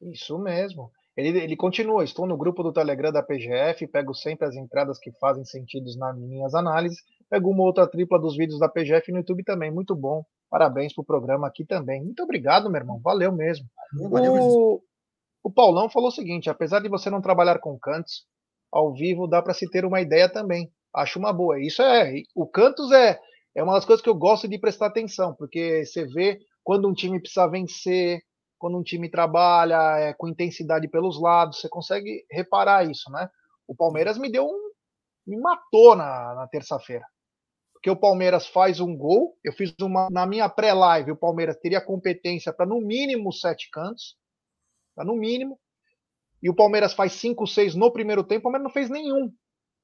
Isso 0.00 0.38
mesmo. 0.38 0.90
Ele, 1.16 1.38
ele 1.38 1.56
continua, 1.56 2.02
estou 2.02 2.26
no 2.26 2.36
grupo 2.36 2.62
do 2.62 2.72
Telegram 2.72 3.12
da 3.12 3.22
PGF, 3.22 3.86
pego 3.86 4.12
sempre 4.14 4.46
as 4.46 4.56
entradas 4.56 4.98
que 4.98 5.12
fazem 5.12 5.44
sentido 5.44 5.86
nas 5.96 6.18
minhas 6.18 6.54
análises, 6.54 6.98
pego 7.30 7.50
uma 7.50 7.62
outra 7.62 7.86
tripla 7.86 8.18
dos 8.18 8.36
vídeos 8.36 8.58
da 8.58 8.68
PGF 8.68 9.12
no 9.12 9.18
YouTube 9.18 9.44
também, 9.44 9.70
muito 9.70 9.94
bom. 9.94 10.24
Parabéns 10.50 10.92
pro 10.92 11.04
programa 11.04 11.46
aqui 11.46 11.64
também. 11.64 12.02
Muito 12.02 12.22
obrigado, 12.22 12.68
meu 12.68 12.80
irmão, 12.80 13.00
valeu 13.00 13.32
mesmo. 13.32 13.66
Valeu, 14.10 14.34
o, 14.34 14.82
o 15.42 15.50
Paulão 15.50 15.88
falou 15.88 16.08
o 16.08 16.12
seguinte, 16.12 16.50
apesar 16.50 16.80
de 16.80 16.88
você 16.88 17.08
não 17.08 17.20
trabalhar 17.20 17.58
com 17.60 17.78
cantos, 17.78 18.24
ao 18.72 18.92
vivo 18.92 19.28
dá 19.28 19.40
para 19.40 19.54
se 19.54 19.70
ter 19.70 19.84
uma 19.84 20.00
ideia 20.00 20.28
também. 20.28 20.68
Acho 20.92 21.18
uma 21.18 21.32
boa. 21.32 21.60
Isso 21.60 21.80
é, 21.82 22.12
o 22.34 22.46
Cantos 22.46 22.90
é, 22.90 23.18
é 23.54 23.62
uma 23.62 23.74
das 23.74 23.84
coisas 23.84 24.02
que 24.02 24.08
eu 24.08 24.14
gosto 24.14 24.48
de 24.48 24.58
prestar 24.58 24.86
atenção, 24.86 25.34
porque 25.34 25.84
você 25.84 26.04
vê 26.06 26.38
quando 26.62 26.88
um 26.88 26.94
time 26.94 27.20
precisa 27.20 27.46
vencer, 27.46 28.20
quando 28.64 28.78
um 28.78 28.82
time 28.82 29.10
trabalha 29.10 29.98
é, 29.98 30.14
com 30.14 30.26
intensidade 30.26 30.88
pelos 30.88 31.20
lados, 31.20 31.60
você 31.60 31.68
consegue 31.68 32.24
reparar 32.30 32.90
isso, 32.90 33.10
né? 33.10 33.28
O 33.68 33.76
Palmeiras 33.76 34.16
me 34.16 34.32
deu 34.32 34.46
um. 34.46 34.70
me 35.26 35.38
matou 35.38 35.94
na, 35.94 36.34
na 36.34 36.48
terça-feira. 36.48 37.04
Porque 37.74 37.90
o 37.90 37.96
Palmeiras 37.96 38.46
faz 38.46 38.80
um 38.80 38.96
gol, 38.96 39.36
eu 39.44 39.52
fiz 39.52 39.74
uma. 39.82 40.08
Na 40.10 40.26
minha 40.26 40.48
pré-live, 40.48 41.12
o 41.12 41.16
Palmeiras 41.16 41.58
teria 41.58 41.78
competência 41.78 42.54
para 42.54 42.64
no 42.64 42.80
mínimo 42.80 43.30
sete 43.34 43.68
cantos. 43.70 44.16
Pra 44.94 45.04
no 45.04 45.14
mínimo. 45.14 45.60
E 46.42 46.48
o 46.48 46.56
Palmeiras 46.56 46.94
faz 46.94 47.12
cinco, 47.12 47.46
seis 47.46 47.74
no 47.74 47.92
primeiro 47.92 48.24
tempo, 48.24 48.40
o 48.40 48.42
Palmeiras 48.44 48.64
não 48.64 48.72
fez 48.72 48.88
nenhum. 48.88 49.30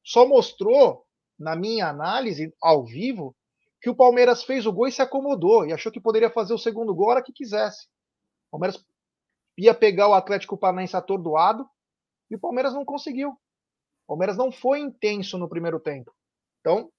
Só 0.03 0.27
mostrou, 0.27 1.05
na 1.39 1.55
minha 1.55 1.87
análise, 1.87 2.51
ao 2.63 2.87
vivo, 2.87 3.37
que 3.83 3.91
o 3.91 3.95
Palmeiras 3.95 4.43
fez 4.43 4.65
o 4.65 4.73
gol 4.73 4.87
e 4.89 4.93
se 4.93 5.03
acomodou. 5.03 5.67
E 5.67 5.73
achou 5.75 5.93
que 5.93 6.01
poderia 6.01 6.31
fazer 6.31 6.55
o 6.55 6.59
segundo 6.59 6.95
gol 6.95 7.11
a 7.11 7.13
hora 7.17 7.23
que 7.23 7.31
quisesse. 7.31 7.87
O 8.51 8.59
Palmeiras 8.59 8.85
ia 9.57 9.75
pegar 9.75 10.09
o 10.09 10.15
Atlético 10.15 10.57
Paranaense 10.57 10.97
atordoado 10.97 11.69
e 12.31 12.35
o 12.37 12.39
Palmeiras 12.39 12.75
não 12.75 12.85
conseguiu. 12.85 13.31
O 13.31 14.09
Palmeiras 14.09 14.37
não 14.37 14.51
foi 14.51 14.81
intenso 14.81 15.39
no 15.39 15.49
primeiro 15.49 15.79
tempo. 15.79 16.13
Então, 16.61 16.91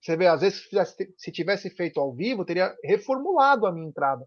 você 0.00 0.16
vê, 0.16 0.26
às 0.26 0.40
vezes, 0.40 0.66
se 1.18 1.30
tivesse 1.30 1.68
feito 1.68 2.00
ao 2.00 2.12
vivo, 2.14 2.44
teria 2.44 2.74
reformulado 2.82 3.66
a 3.66 3.72
minha 3.72 3.86
entrada. 3.86 4.26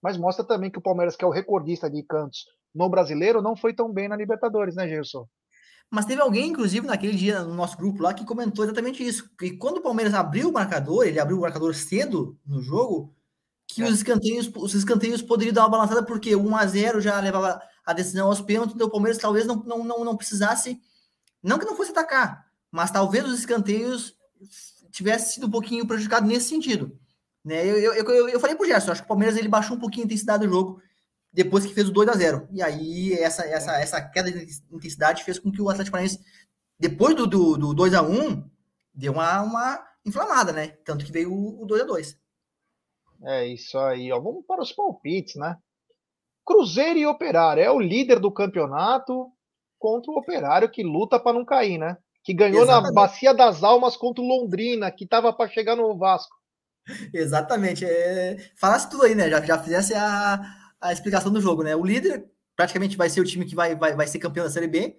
Mas 0.00 0.16
mostra 0.16 0.44
também 0.44 0.70
que 0.70 0.78
o 0.78 0.82
Palmeiras, 0.82 1.16
que 1.16 1.24
é 1.24 1.28
o 1.28 1.32
recordista 1.32 1.90
de 1.90 2.02
cantos 2.04 2.44
no 2.72 2.88
brasileiro, 2.88 3.42
não 3.42 3.56
foi 3.56 3.74
tão 3.74 3.92
bem 3.92 4.06
na 4.08 4.16
Libertadores, 4.16 4.76
né, 4.76 4.86
Gerson? 4.88 5.26
Mas 5.90 6.04
teve 6.04 6.20
alguém, 6.20 6.50
inclusive, 6.50 6.86
naquele 6.86 7.16
dia 7.16 7.42
no 7.42 7.54
nosso 7.54 7.76
grupo 7.76 8.02
lá, 8.02 8.12
que 8.14 8.24
comentou 8.24 8.64
exatamente 8.64 9.04
isso. 9.04 9.28
Que 9.36 9.56
quando 9.56 9.78
o 9.78 9.82
Palmeiras 9.82 10.14
abriu 10.14 10.50
o 10.50 10.52
marcador, 10.52 11.06
ele 11.06 11.18
abriu 11.18 11.38
o 11.38 11.40
marcador 11.40 11.74
cedo 11.74 12.38
no 12.46 12.60
jogo, 12.60 13.12
que 13.78 13.88
é. 13.88 13.90
os 13.92 13.96
escanteios, 13.96 14.50
os 14.56 14.74
escanteios 14.74 15.22
poderiam 15.22 15.54
dar 15.54 15.62
uma 15.62 15.70
balançada, 15.70 16.02
porque 16.02 16.34
1 16.34 16.56
a 16.56 16.66
0 16.66 17.00
já 17.00 17.20
levava 17.20 17.60
a 17.84 17.92
decisão 17.92 18.26
aos 18.26 18.40
pênaltis, 18.40 18.74
então 18.74 18.88
o 18.88 18.90
Palmeiras 18.90 19.18
talvez 19.18 19.46
não, 19.46 19.56
não, 19.56 19.84
não, 19.84 20.04
não 20.04 20.16
precisasse, 20.16 20.80
não 21.42 21.58
que 21.58 21.64
não 21.64 21.76
fosse 21.76 21.92
atacar, 21.92 22.44
mas 22.70 22.90
talvez 22.90 23.24
os 23.24 23.38
escanteios 23.38 24.14
tivesse 24.90 25.34
sido 25.34 25.46
um 25.46 25.50
pouquinho 25.50 25.86
prejudicado 25.86 26.26
nesse 26.26 26.48
sentido. 26.48 26.98
Né? 27.44 27.64
Eu, 27.64 27.78
eu, 27.78 27.94
eu, 27.94 28.28
eu 28.28 28.40
falei 28.40 28.56
pro 28.56 28.66
Gerson, 28.66 28.90
acho 28.90 29.02
que 29.02 29.06
o 29.06 29.08
Palmeiras 29.08 29.36
ele 29.36 29.48
baixou 29.48 29.76
um 29.76 29.80
pouquinho 29.80 30.04
a 30.04 30.06
intensidade 30.06 30.44
do 30.44 30.52
jogo 30.52 30.82
depois 31.32 31.64
que 31.64 31.74
fez 31.74 31.88
o 31.88 31.92
2 31.92 32.08
a 32.08 32.14
0 32.14 32.48
E 32.50 32.60
aí 32.60 33.12
essa, 33.12 33.44
essa, 33.46 33.72
essa 33.78 34.00
queda 34.00 34.32
de 34.32 34.60
intensidade 34.72 35.22
fez 35.22 35.38
com 35.38 35.52
que 35.52 35.62
o 35.62 35.68
Atlético 35.68 35.92
Paranaense, 35.92 36.18
depois 36.78 37.14
do, 37.14 37.26
do, 37.26 37.56
do 37.56 37.74
2 37.74 37.94
a 37.94 38.02
1 38.02 38.44
deu 38.92 39.12
uma, 39.12 39.42
uma 39.42 39.84
inflamada, 40.04 40.52
né? 40.52 40.68
Tanto 40.84 41.04
que 41.04 41.12
veio 41.12 41.32
o, 41.32 41.62
o 41.62 41.66
2 41.66 41.82
a 41.82 41.84
2 41.84 42.18
é 43.24 43.46
isso 43.46 43.78
aí, 43.78 44.10
ó. 44.12 44.20
Vamos 44.20 44.44
para 44.46 44.62
os 44.62 44.72
palpites, 44.72 45.36
né? 45.36 45.56
Cruzeiro 46.44 46.98
e 46.98 47.06
Operário 47.06 47.62
é 47.62 47.70
o 47.70 47.80
líder 47.80 48.18
do 48.18 48.32
campeonato 48.32 49.30
contra 49.78 50.10
o 50.10 50.16
Operário 50.16 50.70
que 50.70 50.82
luta 50.82 51.20
para 51.20 51.34
não 51.34 51.44
cair, 51.44 51.78
né? 51.78 51.96
Que 52.24 52.32
ganhou 52.32 52.62
Exatamente. 52.62 52.94
na 52.94 53.00
Bacia 53.00 53.34
das 53.34 53.62
Almas 53.62 53.96
contra 53.96 54.22
o 54.22 54.26
Londrina, 54.26 54.90
que 54.90 55.04
estava 55.04 55.32
para 55.32 55.50
chegar 55.50 55.76
no 55.76 55.96
Vasco. 55.96 56.34
Exatamente. 57.12 57.84
É... 57.84 58.36
Falasse 58.56 58.88
tudo 58.88 59.04
aí, 59.04 59.14
né? 59.14 59.28
Já, 59.28 59.40
já 59.44 59.58
fizesse 59.62 59.94
a, 59.94 60.40
a 60.80 60.92
explicação 60.92 61.32
do 61.32 61.40
jogo, 61.40 61.62
né? 61.62 61.76
O 61.76 61.84
líder 61.84 62.30
praticamente 62.56 62.96
vai 62.96 63.08
ser 63.10 63.20
o 63.20 63.24
time 63.24 63.44
que 63.44 63.54
vai, 63.54 63.76
vai, 63.76 63.94
vai 63.94 64.06
ser 64.06 64.18
campeão 64.18 64.44
da 64.44 64.50
Série 64.50 64.68
B. 64.68 64.96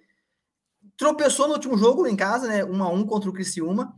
Tropeçou 0.96 1.46
no 1.46 1.54
último 1.54 1.76
jogo 1.76 2.06
em 2.06 2.16
casa, 2.16 2.48
né? 2.48 2.64
1 2.64 2.82
a 2.82 2.88
1 2.88 3.06
contra 3.06 3.28
o 3.28 3.32
Criciúma. 3.32 3.94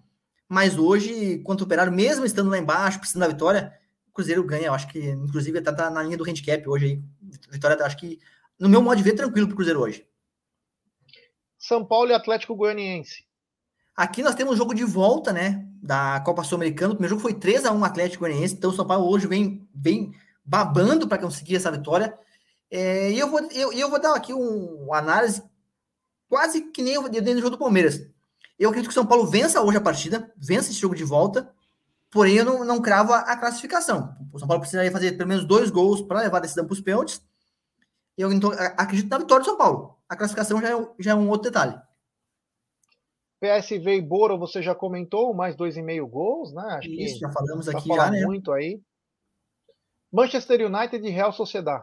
Mas 0.49 0.77
hoje, 0.77 1.39
contra 1.41 1.65
o 1.65 1.67
Operário, 1.67 1.93
mesmo 1.93 2.25
estando 2.25 2.51
lá 2.51 2.59
embaixo, 2.59 2.99
precisando 2.99 3.23
da 3.23 3.29
vitória, 3.29 3.73
o 4.13 4.15
Cruzeiro 4.15 4.45
ganha, 4.45 4.67
eu 4.67 4.75
acho 4.75 4.89
que, 4.89 5.01
inclusive, 5.11 5.61
tá, 5.63 5.73
tá 5.73 5.89
na 5.91 6.03
linha 6.03 6.19
do 6.19 6.29
handicap 6.29 6.69
hoje 6.69 6.85
aí. 6.85 7.03
Vitória, 7.51 7.83
acho 7.83 7.97
que, 7.97 8.21
no 8.59 8.69
meu 8.69 8.83
modo 8.83 8.99
de 8.99 9.03
ver, 9.03 9.15
tranquilo 9.15 9.47
pro 9.47 9.57
Cruzeiro 9.57 9.81
hoje. 9.81 10.07
São 11.59 11.83
Paulo 11.83 12.11
e 12.11 12.15
Atlético 12.15 12.55
Goianiense. 12.55 13.25
Aqui 13.97 14.23
nós 14.23 14.35
temos 14.35 14.55
um 14.55 14.57
jogo 14.57 14.75
de 14.75 14.85
volta, 14.85 15.33
né, 15.33 15.67
da 15.83 16.21
Copa 16.21 16.45
Sul-Americana. 16.45 16.93
O 16.93 16.97
primeiro 16.97 17.15
jogo 17.15 17.23
foi 17.23 17.33
3 17.33 17.65
a 17.65 17.73
1 17.73 17.85
Atlético 17.85 18.25
Goianiense, 18.25 18.55
então 18.55 18.71
o 18.71 18.75
São 18.75 18.87
Paulo 18.87 19.09
hoje 19.09 19.27
vem, 19.27 19.67
vem 19.75 20.15
babando 20.45 21.09
para 21.09 21.23
conseguir 21.23 21.57
essa 21.57 21.71
vitória. 21.71 22.15
É, 22.71 23.11
e 23.11 23.19
eu 23.19 23.31
vou, 23.31 23.41
eu, 23.51 23.73
eu 23.73 23.89
vou 23.89 24.01
dar 24.01 24.15
aqui 24.15 24.35
um, 24.35 24.85
uma 24.85 24.99
análise 24.99 25.43
quase 26.29 26.71
que 26.71 26.83
nem 26.83 26.95
eu 26.95 27.09
dei 27.09 27.35
no 27.35 27.41
jogo 27.41 27.57
do 27.57 27.59
Palmeiras. 27.59 28.07
Eu 28.59 28.69
acredito 28.69 28.89
que 28.89 28.93
o 28.93 29.01
São 29.01 29.07
Paulo 29.07 29.27
vença 29.27 29.63
hoje 29.63 29.79
a 29.79 29.81
partida, 29.81 30.31
vença 30.37 30.71
esse 30.71 30.81
jogo 30.81 30.95
de 30.95 31.05
volta, 31.05 31.51
porém 32.13 32.37
eu 32.37 32.45
não, 32.45 32.63
não 32.65 32.81
cravo 32.81 33.13
a, 33.13 33.21
a 33.21 33.37
classificação. 33.37 34.15
O 34.33 34.39
São 34.39 34.47
Paulo 34.47 34.61
precisaria 34.61 34.93
fazer 34.93 35.13
pelo 35.13 35.29
menos 35.29 35.45
dois 35.45 35.71
gols 35.71 36.03
para 36.03 36.21
levar 36.21 36.37
a 36.37 36.43
decisão 36.43 36.65
para 36.65 36.75
os 36.75 36.81
pênaltis. 36.81 37.21
Eu 38.17 38.31
então, 38.31 38.53
acredito 38.77 39.09
na 39.09 39.19
vitória 39.19 39.43
do 39.43 39.49
São 39.49 39.57
Paulo. 39.57 39.97
A 40.09 40.15
classificação 40.15 40.61
já 40.61 40.79
é, 40.79 40.89
já 41.01 41.13
é 41.13 41.15
um 41.15 41.29
outro 41.29 41.51
detalhe. 41.51 41.81
PSV 43.41 43.97
e 43.97 44.01
Boro, 44.01 44.39
você 44.39 44.63
já 44.63 44.75
comentou, 44.75 45.35
mais 45.35 45.57
dois 45.57 45.77
e 45.77 45.83
meio 45.83 46.07
gols, 46.07 46.53
né? 46.53 46.63
Acho 46.79 46.89
Isso, 46.89 47.15
que 47.15 47.21
já 47.21 47.33
falamos 47.33 47.69
aqui 47.69 47.89
já, 47.89 48.11
né? 48.11 48.25
muito 48.25 48.53
aí. 48.53 48.81
Manchester 50.13 50.67
United 50.67 51.05
e 51.05 51.11
Real 51.11 51.33
Sociedad. 51.33 51.83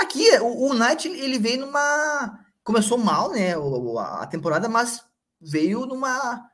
Aqui, 0.00 0.30
o, 0.38 0.46
o 0.46 0.70
United, 0.70 1.08
ele 1.08 1.38
veio 1.38 1.60
numa... 1.66 2.38
Começou 2.62 2.98
mal, 2.98 3.32
né, 3.32 3.54
a 3.96 4.26
temporada, 4.26 4.68
mas 4.68 5.02
veio 5.40 5.86
numa... 5.86 6.49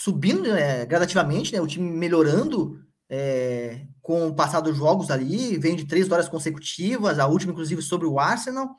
Subindo 0.00 0.52
né, 0.52 0.86
gradativamente, 0.86 1.52
né, 1.52 1.60
o 1.60 1.66
time 1.66 1.90
melhorando 1.90 2.80
é, 3.10 3.84
com 4.00 4.28
o 4.28 4.34
passar 4.34 4.60
dos 4.60 4.76
jogos 4.76 5.10
ali, 5.10 5.58
vem 5.58 5.74
de 5.74 5.86
três 5.86 6.08
horas 6.08 6.28
consecutivas, 6.28 7.18
a 7.18 7.26
última, 7.26 7.50
inclusive, 7.50 7.82
sobre 7.82 8.06
o 8.06 8.20
Arsenal. 8.20 8.76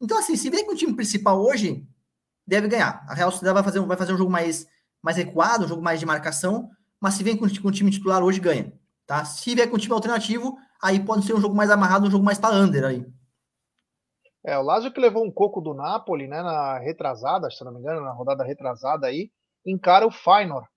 Então, 0.00 0.16
assim, 0.18 0.36
se 0.36 0.48
vê 0.48 0.64
que 0.64 0.70
o 0.70 0.74
time 0.74 0.94
principal 0.94 1.38
hoje 1.38 1.86
deve 2.46 2.66
ganhar. 2.66 3.04
A 3.06 3.12
Real 3.12 3.30
Sociedade 3.30 3.56
vai 3.56 3.62
fazer, 3.62 3.80
vai 3.80 3.96
fazer 3.98 4.14
um 4.14 4.16
jogo 4.16 4.30
mais, 4.30 4.66
mais 5.02 5.18
recuado, 5.18 5.66
um 5.66 5.68
jogo 5.68 5.82
mais 5.82 6.00
de 6.00 6.06
marcação, 6.06 6.70
mas 6.98 7.12
se 7.12 7.22
vem 7.22 7.36
com, 7.36 7.46
com 7.46 7.68
o 7.68 7.72
time 7.72 7.90
titular 7.90 8.24
hoje, 8.24 8.40
ganha. 8.40 8.72
Tá? 9.06 9.26
Se 9.26 9.54
vier 9.54 9.68
com 9.68 9.76
o 9.76 9.78
time 9.78 9.92
alternativo, 9.92 10.56
aí 10.82 10.98
pode 10.98 11.26
ser 11.26 11.34
um 11.34 11.40
jogo 11.42 11.54
mais 11.54 11.70
amarrado, 11.70 12.06
um 12.06 12.10
jogo 12.10 12.24
mais 12.24 12.38
para 12.38 12.56
under 12.56 12.84
aí. 12.84 13.06
É, 14.42 14.56
o 14.56 14.62
Lazio 14.62 14.90
que 14.90 15.00
levou 15.00 15.26
um 15.26 15.30
coco 15.30 15.60
do 15.60 15.74
Napoli, 15.74 16.26
né, 16.26 16.40
na 16.40 16.78
retrasada, 16.78 17.50
se 17.50 17.62
não 17.62 17.72
me 17.72 17.80
engano, 17.80 18.00
na 18.00 18.12
rodada 18.12 18.42
retrasada 18.42 19.06
aí, 19.06 19.30
encara 19.64 20.06
o 20.06 20.10
Feyenoord. 20.10 20.68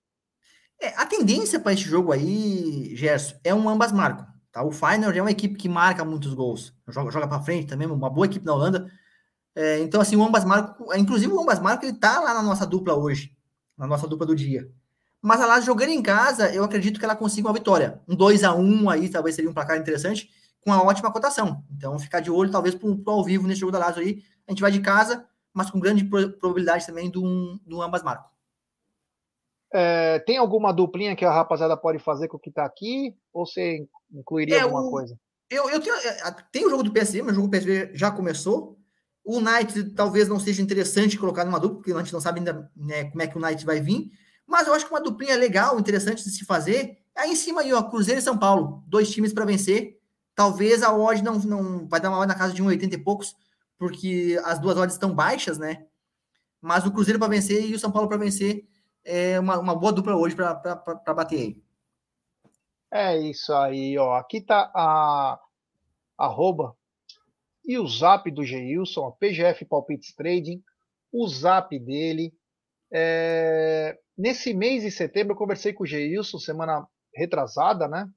É, 0.80 0.88
a 0.96 1.06
tendência 1.06 1.60
para 1.60 1.72
esse 1.72 1.82
jogo 1.82 2.12
aí, 2.12 2.94
Gerson, 2.96 3.36
é 3.44 3.54
um 3.54 3.68
ambas 3.68 3.92
marcam. 3.92 4.26
Tá? 4.50 4.62
O 4.62 4.72
Feyenoord 4.72 5.18
é 5.18 5.22
uma 5.22 5.30
equipe 5.30 5.56
que 5.56 5.68
marca 5.68 6.04
muitos 6.04 6.34
gols. 6.34 6.74
Joga, 6.88 7.10
joga 7.10 7.28
para 7.28 7.42
frente 7.42 7.68
também, 7.68 7.86
uma 7.86 8.10
boa 8.10 8.26
equipe 8.26 8.44
na 8.44 8.54
Holanda. 8.54 8.90
É, 9.54 9.80
então, 9.80 10.00
assim, 10.00 10.16
o 10.16 10.24
Ambas 10.24 10.44
Marco, 10.44 10.94
inclusive 10.94 11.32
o 11.32 11.40
Ambas 11.40 11.60
Marco, 11.60 11.84
ele 11.84 11.98
tá 11.98 12.20
lá 12.20 12.34
na 12.34 12.42
nossa 12.42 12.66
dupla 12.66 12.94
hoje, 12.94 13.36
na 13.76 13.86
nossa 13.86 14.06
dupla 14.08 14.26
do 14.26 14.34
dia. 14.34 14.70
Mas 15.20 15.40
a 15.40 15.46
Lazio 15.46 15.66
jogando 15.66 15.90
em 15.90 16.02
casa, 16.02 16.52
eu 16.52 16.64
acredito 16.64 16.98
que 16.98 17.04
ela 17.04 17.14
consiga 17.14 17.48
uma 17.48 17.54
vitória. 17.54 18.00
Um 18.08 18.16
2 18.16 18.44
a 18.44 18.54
1 18.54 18.90
aí 18.90 19.08
talvez 19.08 19.36
seria 19.36 19.50
um 19.50 19.54
placar 19.54 19.76
interessante, 19.78 20.30
com 20.60 20.70
uma 20.70 20.82
ótima 20.82 21.12
cotação. 21.12 21.64
Então, 21.70 21.98
ficar 21.98 22.20
de 22.20 22.30
olho 22.30 22.50
talvez 22.50 22.74
para 22.74 22.88
o 22.88 23.02
ao 23.06 23.24
vivo 23.24 23.46
nesse 23.46 23.60
jogo 23.60 23.72
da 23.72 23.78
Lazio 23.78 24.02
aí. 24.02 24.22
A 24.48 24.52
gente 24.52 24.60
vai 24.60 24.72
de 24.72 24.80
casa, 24.80 25.24
mas 25.52 25.70
com 25.70 25.78
grande 25.78 26.04
probabilidade 26.04 26.86
também 26.86 27.10
do, 27.10 27.60
do 27.66 27.80
Ambas 27.82 28.02
Marco. 28.02 28.31
É, 29.74 30.18
tem 30.20 30.36
alguma 30.36 30.72
duplinha 30.72 31.16
que 31.16 31.24
a 31.24 31.32
rapaziada 31.32 31.76
pode 31.76 31.98
fazer 31.98 32.28
com 32.28 32.36
o 32.36 32.40
que 32.40 32.50
está 32.50 32.64
aqui? 32.64 33.14
Ou 33.32 33.46
você 33.46 33.86
incluiria 34.12 34.56
é, 34.56 34.60
alguma 34.60 34.82
o, 34.82 34.90
coisa? 34.90 35.16
Eu, 35.48 35.68
eu 35.70 35.80
tenho, 35.80 35.94
é, 35.96 36.36
tem 36.52 36.66
o 36.66 36.70
jogo 36.70 36.82
do 36.82 36.92
PSV, 36.92 37.22
mas 37.22 37.32
o 37.32 37.36
jogo 37.36 37.48
do 37.48 37.50
PSV 37.50 37.90
já 37.94 38.10
começou. 38.10 38.78
O 39.24 39.40
Knight 39.40 39.90
talvez 39.94 40.28
não 40.28 40.38
seja 40.38 40.60
interessante 40.60 41.18
colocar 41.18 41.44
numa 41.44 41.60
dupla, 41.60 41.78
porque 41.78 41.92
a 41.92 41.98
gente 41.98 42.12
não 42.12 42.20
sabe 42.20 42.40
ainda 42.40 42.70
né, 42.76 43.04
como 43.04 43.22
é 43.22 43.26
que 43.26 43.36
o 43.36 43.40
Knight 43.40 43.64
vai 43.64 43.80
vir. 43.80 44.10
Mas 44.46 44.66
eu 44.66 44.74
acho 44.74 44.84
que 44.84 44.92
uma 44.92 45.00
duplinha 45.00 45.36
legal, 45.36 45.78
interessante 45.78 46.24
de 46.24 46.30
se 46.30 46.44
fazer. 46.44 46.98
É 47.16 47.22
aí 47.22 47.32
em 47.32 47.36
cima 47.36 47.60
aí, 47.62 47.72
ó, 47.72 47.82
Cruzeiro 47.82 48.20
e 48.20 48.22
São 48.22 48.36
Paulo. 48.36 48.82
Dois 48.86 49.10
times 49.10 49.32
para 49.32 49.44
vencer. 49.44 49.98
Talvez 50.34 50.82
a 50.82 50.92
odd 50.92 51.22
não, 51.22 51.38
não 51.38 51.88
vai 51.88 52.00
dar 52.00 52.10
uma 52.10 52.18
odd 52.18 52.28
na 52.28 52.34
casa 52.34 52.52
de 52.52 52.62
1,80 52.62 52.92
e 52.92 52.98
poucos, 52.98 53.34
porque 53.78 54.40
as 54.44 54.58
duas 54.58 54.76
odds 54.76 54.94
estão 54.94 55.14
baixas, 55.14 55.58
né? 55.58 55.86
Mas 56.60 56.84
o 56.84 56.90
Cruzeiro 56.90 57.18
para 57.18 57.28
vencer 57.28 57.64
e 57.64 57.74
o 57.74 57.78
São 57.78 57.92
Paulo 57.92 58.08
para 58.08 58.16
vencer 58.16 58.66
é 59.04 59.38
uma, 59.38 59.58
uma 59.58 59.74
boa 59.74 59.92
dupla 59.92 60.16
hoje 60.16 60.34
para 60.34 61.14
bater 61.14 61.38
aí. 61.38 61.62
É 62.92 63.16
isso 63.16 63.52
aí, 63.54 63.96
ó. 63.96 64.14
Aqui 64.14 64.40
tá 64.40 64.70
a 64.74 65.40
arroba 66.18 66.76
e 67.64 67.78
o 67.78 67.86
zap 67.86 68.30
do 68.30 68.44
Geilson, 68.44 69.06
a 69.06 69.12
PGF 69.12 69.64
Palpites 69.64 70.14
Trading, 70.14 70.62
o 71.12 71.26
zap 71.26 71.78
dele. 71.78 72.34
É... 72.92 73.98
Nesse 74.16 74.52
mês 74.52 74.82
de 74.82 74.90
setembro, 74.90 75.32
eu 75.32 75.38
conversei 75.38 75.72
com 75.72 75.84
o 75.84 75.86
Geilson, 75.86 76.38
semana 76.38 76.86
retrasada, 77.14 77.88
né? 77.88 78.08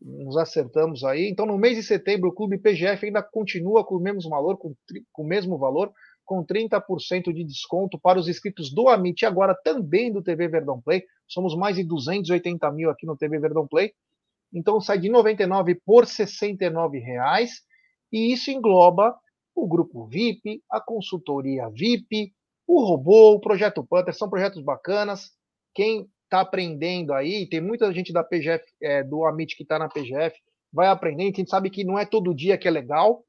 Nos 0.00 0.36
acertamos 0.36 1.04
aí. 1.04 1.28
Então, 1.28 1.46
no 1.46 1.58
mês 1.58 1.76
de 1.76 1.82
setembro, 1.82 2.30
o 2.30 2.34
Clube 2.34 2.58
PGF 2.58 3.06
ainda 3.06 3.22
continua 3.22 3.84
com 3.84 3.96
o 3.96 4.00
mesmo 4.00 4.30
valor, 4.30 4.56
com, 4.56 4.74
com 5.12 5.22
o 5.22 5.26
mesmo 5.26 5.58
valor, 5.58 5.92
com 6.32 6.42
30% 6.42 7.30
de 7.30 7.44
desconto 7.44 7.98
para 8.00 8.18
os 8.18 8.26
inscritos 8.26 8.72
do 8.72 8.88
Amit 8.88 9.20
e 9.20 9.26
agora 9.26 9.54
também 9.54 10.10
do 10.10 10.22
TV 10.22 10.48
Verdão 10.48 10.80
Play. 10.80 11.04
Somos 11.28 11.54
mais 11.54 11.76
de 11.76 11.84
280 11.84 12.70
mil 12.72 12.88
aqui 12.88 13.04
no 13.04 13.14
TV 13.14 13.38
Verdão 13.38 13.68
Play. 13.68 13.92
Então 14.50 14.80
sai 14.80 14.98
de 14.98 15.10
99 15.10 15.74
por 15.84 16.06
69 16.06 16.98
reais 16.98 17.60
e 18.10 18.32
isso 18.32 18.50
engloba 18.50 19.14
o 19.54 19.68
grupo 19.68 20.06
VIP, 20.06 20.62
a 20.70 20.80
consultoria 20.80 21.68
VIP, 21.68 22.32
o 22.66 22.82
robô, 22.82 23.34
o 23.34 23.40
projeto 23.40 23.84
Panther, 23.84 24.14
são 24.14 24.30
projetos 24.30 24.62
bacanas. 24.62 25.32
Quem 25.74 26.08
está 26.24 26.40
aprendendo 26.40 27.12
aí, 27.12 27.46
tem 27.46 27.60
muita 27.60 27.92
gente 27.92 28.10
da 28.10 28.24
PGF, 28.24 28.64
é, 28.80 29.04
do 29.04 29.26
Amit 29.26 29.54
que 29.54 29.64
está 29.64 29.78
na 29.78 29.86
PGF, 29.86 30.34
vai 30.72 30.86
aprendendo. 30.86 31.34
A 31.34 31.36
gente 31.36 31.50
sabe 31.50 31.68
que 31.68 31.84
não 31.84 31.98
é 31.98 32.06
todo 32.06 32.34
dia 32.34 32.56
que 32.56 32.66
é 32.66 32.70
legal, 32.70 33.22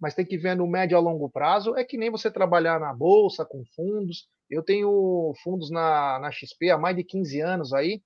mas 0.00 0.14
tem 0.14 0.24
que 0.24 0.38
ver 0.38 0.56
no 0.56 0.66
médio 0.66 0.96
a 0.96 1.00
longo 1.00 1.28
prazo. 1.30 1.76
É 1.76 1.84
que 1.84 1.96
nem 1.96 2.10
você 2.10 2.30
trabalhar 2.30 2.78
na 2.80 2.92
bolsa, 2.92 3.44
com 3.44 3.64
fundos. 3.74 4.28
Eu 4.50 4.62
tenho 4.62 5.32
fundos 5.42 5.70
na, 5.70 6.18
na 6.18 6.30
XP 6.30 6.70
há 6.70 6.78
mais 6.78 6.96
de 6.96 7.04
15 7.04 7.40
anos 7.40 7.72
aí, 7.72 8.00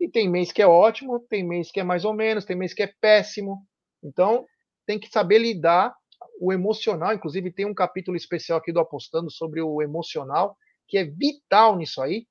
e 0.00 0.08
tem 0.08 0.28
mês 0.28 0.52
que 0.52 0.62
é 0.62 0.66
ótimo, 0.66 1.20
tem 1.28 1.46
mês 1.46 1.70
que 1.70 1.80
é 1.80 1.84
mais 1.84 2.04
ou 2.04 2.14
menos, 2.14 2.44
tem 2.44 2.56
mês 2.56 2.72
que 2.72 2.82
é 2.82 2.92
péssimo. 3.00 3.66
Então, 4.02 4.44
tem 4.86 4.98
que 4.98 5.08
saber 5.08 5.38
lidar 5.38 5.94
o 6.40 6.52
emocional. 6.52 7.12
Inclusive, 7.12 7.52
tem 7.52 7.66
um 7.66 7.74
capítulo 7.74 8.16
especial 8.16 8.58
aqui 8.58 8.72
do 8.72 8.80
Apostando 8.80 9.30
sobre 9.30 9.60
o 9.60 9.82
emocional, 9.82 10.56
que 10.86 10.98
é 10.98 11.04
vital 11.04 11.76
nisso 11.76 12.00
aí. 12.00 12.26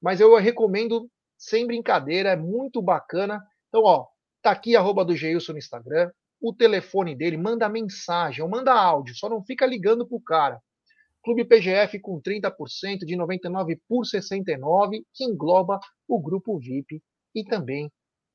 Mas 0.00 0.20
eu 0.20 0.36
recomendo 0.36 1.08
sem 1.38 1.66
brincadeira, 1.66 2.30
é 2.30 2.36
muito 2.36 2.82
bacana. 2.82 3.40
Então, 3.68 3.82
ó, 3.84 4.06
tá 4.42 4.50
aqui 4.50 4.74
arroba 4.74 5.04
do 5.04 5.14
Geilson 5.14 5.52
no 5.52 5.58
Instagram, 5.58 6.10
o 6.42 6.52
telefone 6.52 7.14
dele, 7.14 7.36
manda 7.36 7.68
mensagem 7.68 8.42
ou 8.42 8.50
manda 8.50 8.72
áudio, 8.74 9.14
só 9.14 9.28
não 9.28 9.44
fica 9.44 9.64
ligando 9.64 10.06
pro 10.06 10.20
cara. 10.20 10.60
Clube 11.24 11.44
PGF 11.44 12.00
com 12.00 12.20
30% 12.20 13.06
de 13.06 13.14
99 13.14 13.80
por 13.88 14.04
69, 14.04 15.04
que 15.14 15.24
engloba 15.24 15.78
o 16.08 16.20
grupo 16.20 16.58
VIP 16.58 17.00
e 17.32 17.44
também 17.44 17.88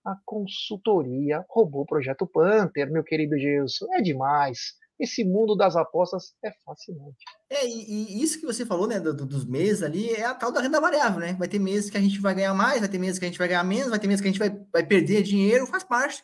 a 0.06 0.16
consultoria 0.26 1.44
o 1.50 1.86
projeto 1.86 2.26
Panther, 2.26 2.90
meu 2.90 3.04
querido 3.04 3.38
Gilson. 3.38 3.88
É 3.92 4.02
demais. 4.02 4.76
Esse 4.98 5.26
mundo 5.26 5.54
das 5.54 5.76
apostas 5.76 6.34
é 6.42 6.50
fascinante. 6.66 7.18
É, 7.50 7.68
e, 7.68 8.16
e 8.16 8.24
isso 8.24 8.40
que 8.40 8.46
você 8.46 8.66
falou, 8.66 8.88
né, 8.88 9.02
do, 9.02 9.14
dos 9.14 9.46
meses 9.46 9.84
ali, 9.84 10.10
é 10.12 10.26
a 10.26 10.34
tal 10.34 10.52
da 10.52 10.62
renda 10.62 10.80
variável, 10.80 11.20
né? 11.20 11.34
Vai 11.34 11.50
ter 11.50 11.60
meses 11.60 11.90
que 11.90 11.98
a 11.98 12.02
gente 12.02 12.22
vai 12.22 12.34
ganhar 12.34 12.54
mais, 12.54 12.80
vai 12.80 12.90
ter 12.90 12.98
meses 12.98 13.20
que 13.20 13.26
a 13.26 13.28
gente 13.28 13.38
vai 13.38 13.50
ganhar 13.50 13.66
menos, 13.66 13.90
vai 13.90 14.00
ter 14.00 14.08
meses 14.08 14.22
que 14.22 14.30
a 14.30 14.32
gente 14.32 14.40
vai, 14.40 14.50
vai 14.72 14.86
perder 14.86 15.22
dinheiro, 15.24 15.68
faz 15.68 15.84
parte 15.84 16.24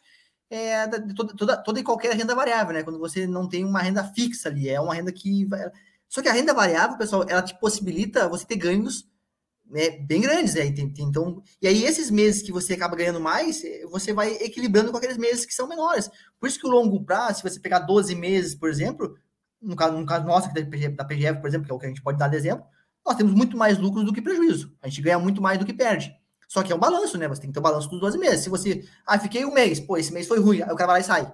é, 0.54 0.88
de 0.88 1.16
toda, 1.16 1.36
toda, 1.36 1.58
toda 1.58 1.80
e 1.80 1.84
qualquer 1.84 2.16
renda 2.16 2.36
variável, 2.36 2.74
né? 2.74 2.84
Quando 2.84 3.00
você 3.00 3.26
não 3.26 3.50
tem 3.50 3.66
uma 3.66 3.82
renda 3.82 4.04
fixa 4.04 4.50
ali, 4.50 4.70
é 4.70 4.80
uma 4.80 4.94
renda 4.94 5.12
que. 5.12 5.46
Vai... 5.46 5.72
Só 6.08 6.22
que 6.22 6.30
a 6.30 6.34
renda 6.34 6.54
variável, 6.54 6.98
pessoal, 6.98 7.26
ela 7.28 7.42
te 7.42 7.60
possibilita 7.60 8.30
você 8.30 8.46
ter 8.46 8.58
ganhos 8.58 9.10
né, 9.66 9.90
bem 10.02 10.22
grandes, 10.22 10.54
né? 10.54 10.66
Então, 11.00 11.42
e 11.60 11.68
aí 11.68 11.84
esses 11.84 12.12
meses 12.12 12.44
que 12.44 12.52
você 12.52 12.74
acaba 12.74 12.96
ganhando 12.96 13.20
mais, 13.20 13.64
eh, 13.64 13.84
você 13.90 14.14
vai 14.14 14.34
equilibrando 14.34 14.92
com 14.92 14.98
aqueles 14.98 15.18
meses 15.18 15.46
que 15.46 15.54
são 15.54 15.68
menores. 15.68 16.10
Por 16.40 16.48
isso 16.48 16.60
que 16.60 16.68
o 16.68 16.70
longo 16.70 17.04
prazo, 17.04 17.38
se 17.38 17.50
você 17.50 17.60
pegar 17.60 17.80
12 17.80 18.14
meses, 18.14 18.54
por 18.54 18.70
exemplo, 18.70 19.18
no 19.60 19.76
caso, 19.76 19.98
no 19.98 20.06
caso 20.06 20.26
nosso, 20.26 20.54
da 20.54 21.06
PGF, 21.06 21.42
por 21.42 21.48
exemplo, 21.48 21.66
que 21.66 21.72
é 21.72 21.76
o 21.76 21.80
que 21.80 21.86
a 21.88 21.90
gente 21.90 22.04
pode 22.04 22.20
dar 22.20 22.28
de 22.28 22.38
exemplo, 22.38 22.64
nós 23.04 23.16
temos 23.16 23.34
muito 23.34 23.58
mais 23.58 23.80
lucros 23.80 24.06
do 24.06 24.14
que 24.14 24.22
prejuízo. 24.22 24.72
A 24.84 24.88
gente 24.88 25.02
ganha 25.02 25.18
muito 25.18 25.42
mais 25.42 25.58
do 25.58 25.66
que 25.66 25.74
perde. 25.74 26.14
Só 26.54 26.62
que 26.62 26.72
é 26.72 26.76
um 26.76 26.80
balanço, 26.80 27.18
né? 27.18 27.28
Você 27.28 27.42
tem 27.42 27.50
que 27.50 27.54
ter 27.56 27.60
o 27.60 27.62
um 27.62 27.64
balanço 27.64 27.90
dos 27.90 28.00
12 28.00 28.16
meses. 28.20 28.42
Se 28.42 28.50
você, 28.52 28.88
ah, 29.08 29.18
fiquei 29.18 29.44
um 29.44 29.52
mês, 29.52 29.80
pô, 29.80 29.98
esse 29.98 30.14
mês 30.14 30.28
foi 30.28 30.38
ruim, 30.38 30.62
aí 30.62 30.72
o 30.72 30.76
cara 30.76 30.94
vai 30.94 30.96
lá 30.98 31.00
e 31.00 31.04
sai. 31.04 31.34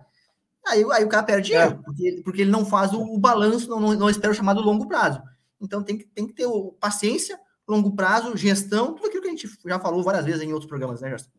Aí, 0.65 0.85
aí 0.93 1.03
o 1.03 1.09
cara 1.09 1.23
perde 1.23 1.47
dinheiro, 1.47 1.71
é. 1.71 1.83
porque, 1.83 2.21
porque 2.23 2.41
ele 2.43 2.51
não 2.51 2.65
faz 2.65 2.93
o, 2.93 3.01
o 3.01 3.19
balanço, 3.19 3.67
não, 3.67 3.81
não, 3.81 3.93
não 3.95 4.09
espera 4.09 4.31
o 4.31 4.33
chamado 4.33 4.61
longo 4.61 4.87
prazo. 4.87 5.21
Então 5.59 5.83
tem 5.83 5.97
que, 5.97 6.05
tem 6.05 6.25
que 6.25 6.31
ter 6.31 6.45
o, 6.45 6.71
paciência, 6.71 7.37
longo 7.67 7.97
prazo, 7.97 8.37
gestão, 8.37 8.93
tudo 8.95 9.07
aquilo 9.07 9.21
que 9.21 9.27
a 9.27 9.31
gente 9.31 9.49
já 9.65 9.77
falou 9.77 10.01
várias 10.03 10.23
vezes 10.23 10.41
em 10.41 10.53
outros 10.53 10.69
programas, 10.69 11.01
né, 11.01 11.09
Gerson? 11.09 11.29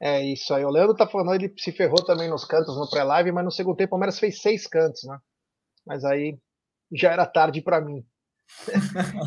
É 0.00 0.24
isso 0.24 0.54
aí. 0.54 0.64
O 0.64 0.70
Leandro 0.70 0.96
tá 0.96 1.06
falando, 1.06 1.34
ele 1.34 1.52
se 1.58 1.70
ferrou 1.70 2.02
também 2.02 2.30
nos 2.30 2.46
cantos 2.46 2.78
no 2.78 2.88
pré-live, 2.88 3.30
mas 3.30 3.44
no 3.44 3.52
segundo 3.52 3.76
tempo 3.76 3.88
o 3.88 3.90
Palmeiras 3.90 4.18
fez 4.18 4.40
seis 4.40 4.66
cantos, 4.66 5.04
né? 5.04 5.18
Mas 5.86 6.02
aí 6.02 6.38
já 6.90 7.12
era 7.12 7.26
tarde 7.26 7.60
para 7.60 7.78
mim. 7.82 8.02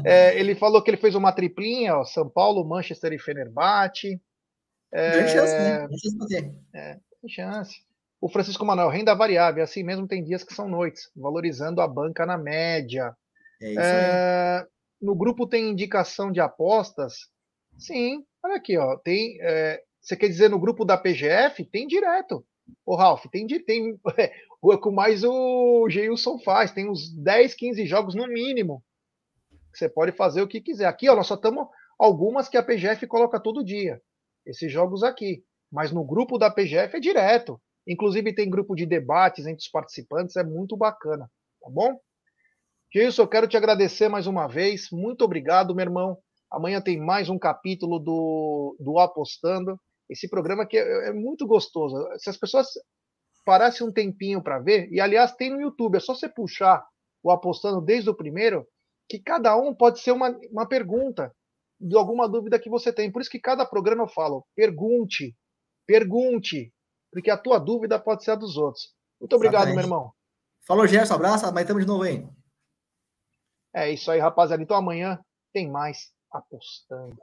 É, 0.05 0.39
ele 0.39 0.55
falou 0.55 0.81
que 0.81 0.89
ele 0.89 0.97
fez 0.97 1.15
uma 1.15 1.31
triplinha, 1.31 1.97
ó, 1.97 2.03
São 2.03 2.29
Paulo, 2.29 2.67
Manchester 2.67 3.13
e 3.13 3.19
Fenerbahçe. 3.19 4.21
É, 4.91 5.11
tem 5.11 5.27
chance, 5.27 5.53
né? 5.53 5.87
Tem 5.87 5.97
chance. 5.97 6.55
É, 6.73 6.93
tem 7.21 7.29
chance. 7.29 7.87
O 8.19 8.29
Francisco 8.29 8.65
Manuel, 8.65 8.89
renda 8.89 9.13
variável, 9.13 9.63
assim 9.63 9.83
mesmo 9.83 10.07
tem 10.07 10.23
dias 10.23 10.43
que 10.43 10.53
são 10.53 10.67
noites, 10.67 11.11
valorizando 11.15 11.81
a 11.81 11.87
banca 11.87 12.25
na 12.25 12.37
média. 12.37 13.15
É 13.61 13.71
isso 13.71 13.79
é, 13.79 14.67
no 15.01 15.15
grupo 15.15 15.47
tem 15.47 15.69
indicação 15.69 16.31
de 16.31 16.39
apostas? 16.39 17.27
Sim, 17.77 18.23
olha 18.43 18.55
aqui, 18.55 18.77
ó. 18.77 18.97
Tem, 18.97 19.37
é, 19.41 19.81
você 20.01 20.15
quer 20.15 20.27
dizer 20.27 20.49
no 20.49 20.59
grupo 20.59 20.83
da 20.83 20.97
PGF? 20.97 21.63
Tem 21.65 21.85
direto. 21.85 22.43
Ô, 22.85 22.95
Ralf, 22.95 23.25
tem, 23.31 23.45
tem 23.47 23.99
é, 24.17 24.31
com 24.81 24.91
mais 24.91 25.23
o 25.23 25.87
Geilson 25.89 26.39
faz, 26.39 26.71
tem 26.71 26.89
uns 26.89 27.13
10, 27.13 27.53
15 27.53 27.85
jogos 27.85 28.15
no 28.15 28.27
mínimo. 28.27 28.83
Você 29.77 29.87
pode 29.87 30.11
fazer 30.11 30.41
o 30.41 30.47
que 30.47 30.59
quiser. 30.59 30.85
Aqui, 30.85 31.07
ó, 31.07 31.15
nós 31.15 31.27
só 31.27 31.35
estamos 31.35 31.67
algumas 31.99 32.49
que 32.49 32.57
a 32.57 32.63
PGF 32.63 33.05
coloca 33.05 33.39
todo 33.39 33.63
dia. 33.63 34.01
Esses 34.45 34.71
jogos 34.71 35.03
aqui. 35.03 35.43
Mas 35.71 35.91
no 35.91 36.03
grupo 36.03 36.37
da 36.37 36.49
PGF 36.49 36.97
é 36.97 36.99
direto. 36.99 37.61
Inclusive 37.87 38.33
tem 38.33 38.49
grupo 38.49 38.75
de 38.75 38.85
debates 38.85 39.45
entre 39.45 39.61
os 39.61 39.69
participantes, 39.69 40.35
é 40.35 40.43
muito 40.43 40.75
bacana, 40.75 41.29
tá 41.61 41.69
bom? 41.69 41.97
Gilson, 42.91 43.21
eu 43.21 43.27
quero 43.27 43.47
te 43.47 43.55
agradecer 43.55 44.09
mais 44.09 44.27
uma 44.27 44.47
vez. 44.47 44.89
Muito 44.91 45.23
obrigado, 45.23 45.75
meu 45.75 45.83
irmão. 45.83 46.17
Amanhã 46.51 46.81
tem 46.81 46.99
mais 46.99 47.29
um 47.29 47.37
capítulo 47.37 47.99
do, 47.99 48.75
do 48.79 48.97
Apostando. 48.97 49.79
Esse 50.09 50.29
programa 50.29 50.65
que 50.65 50.77
é, 50.77 51.09
é 51.09 51.13
muito 51.13 51.45
gostoso. 51.45 51.95
Se 52.17 52.29
as 52.29 52.37
pessoas 52.37 52.67
parassem 53.45 53.85
um 53.85 53.91
tempinho 53.91 54.41
para 54.41 54.59
ver, 54.59 54.89
e 54.91 54.99
aliás 54.99 55.33
tem 55.35 55.49
no 55.49 55.61
YouTube, 55.61 55.97
é 55.97 55.99
só 55.99 56.15
você 56.15 56.27
puxar 56.27 56.85
o 57.23 57.31
Apostando 57.31 57.81
desde 57.81 58.09
o 58.09 58.15
primeiro, 58.15 58.65
que 59.07 59.19
cada 59.19 59.55
um 59.55 59.73
pode 59.73 59.99
ser 59.99 60.11
uma, 60.11 60.37
uma 60.51 60.67
pergunta 60.67 61.33
de 61.79 61.95
alguma 61.95 62.27
dúvida 62.27 62.59
que 62.59 62.69
você 62.69 62.91
tem. 62.91 63.11
Por 63.11 63.21
isso 63.21 63.31
que 63.31 63.39
cada 63.39 63.65
programa 63.65 64.03
eu 64.03 64.07
falo, 64.07 64.45
pergunte, 64.55 65.35
pergunte, 65.85 66.73
porque 67.11 67.29
a 67.29 67.37
tua 67.37 67.59
dúvida 67.59 67.99
pode 67.99 68.23
ser 68.23 68.31
a 68.31 68.35
dos 68.35 68.57
outros. 68.57 68.93
Muito 69.19 69.35
obrigado, 69.35 69.67
Exatamente. 69.67 69.87
meu 69.87 69.97
irmão. 69.97 70.13
Falou, 70.65 70.87
Gerson, 70.87 71.15
abraço, 71.15 71.45
amanhã 71.45 71.63
estamos 71.63 71.83
de 71.83 71.87
novo 71.87 72.03
aí. 72.03 72.27
É 73.73 73.91
isso 73.91 74.11
aí, 74.11 74.19
rapaziada. 74.19 74.61
Então 74.61 74.75
amanhã 74.75 75.19
tem 75.53 75.69
mais 75.69 76.11
apostando. 76.31 77.17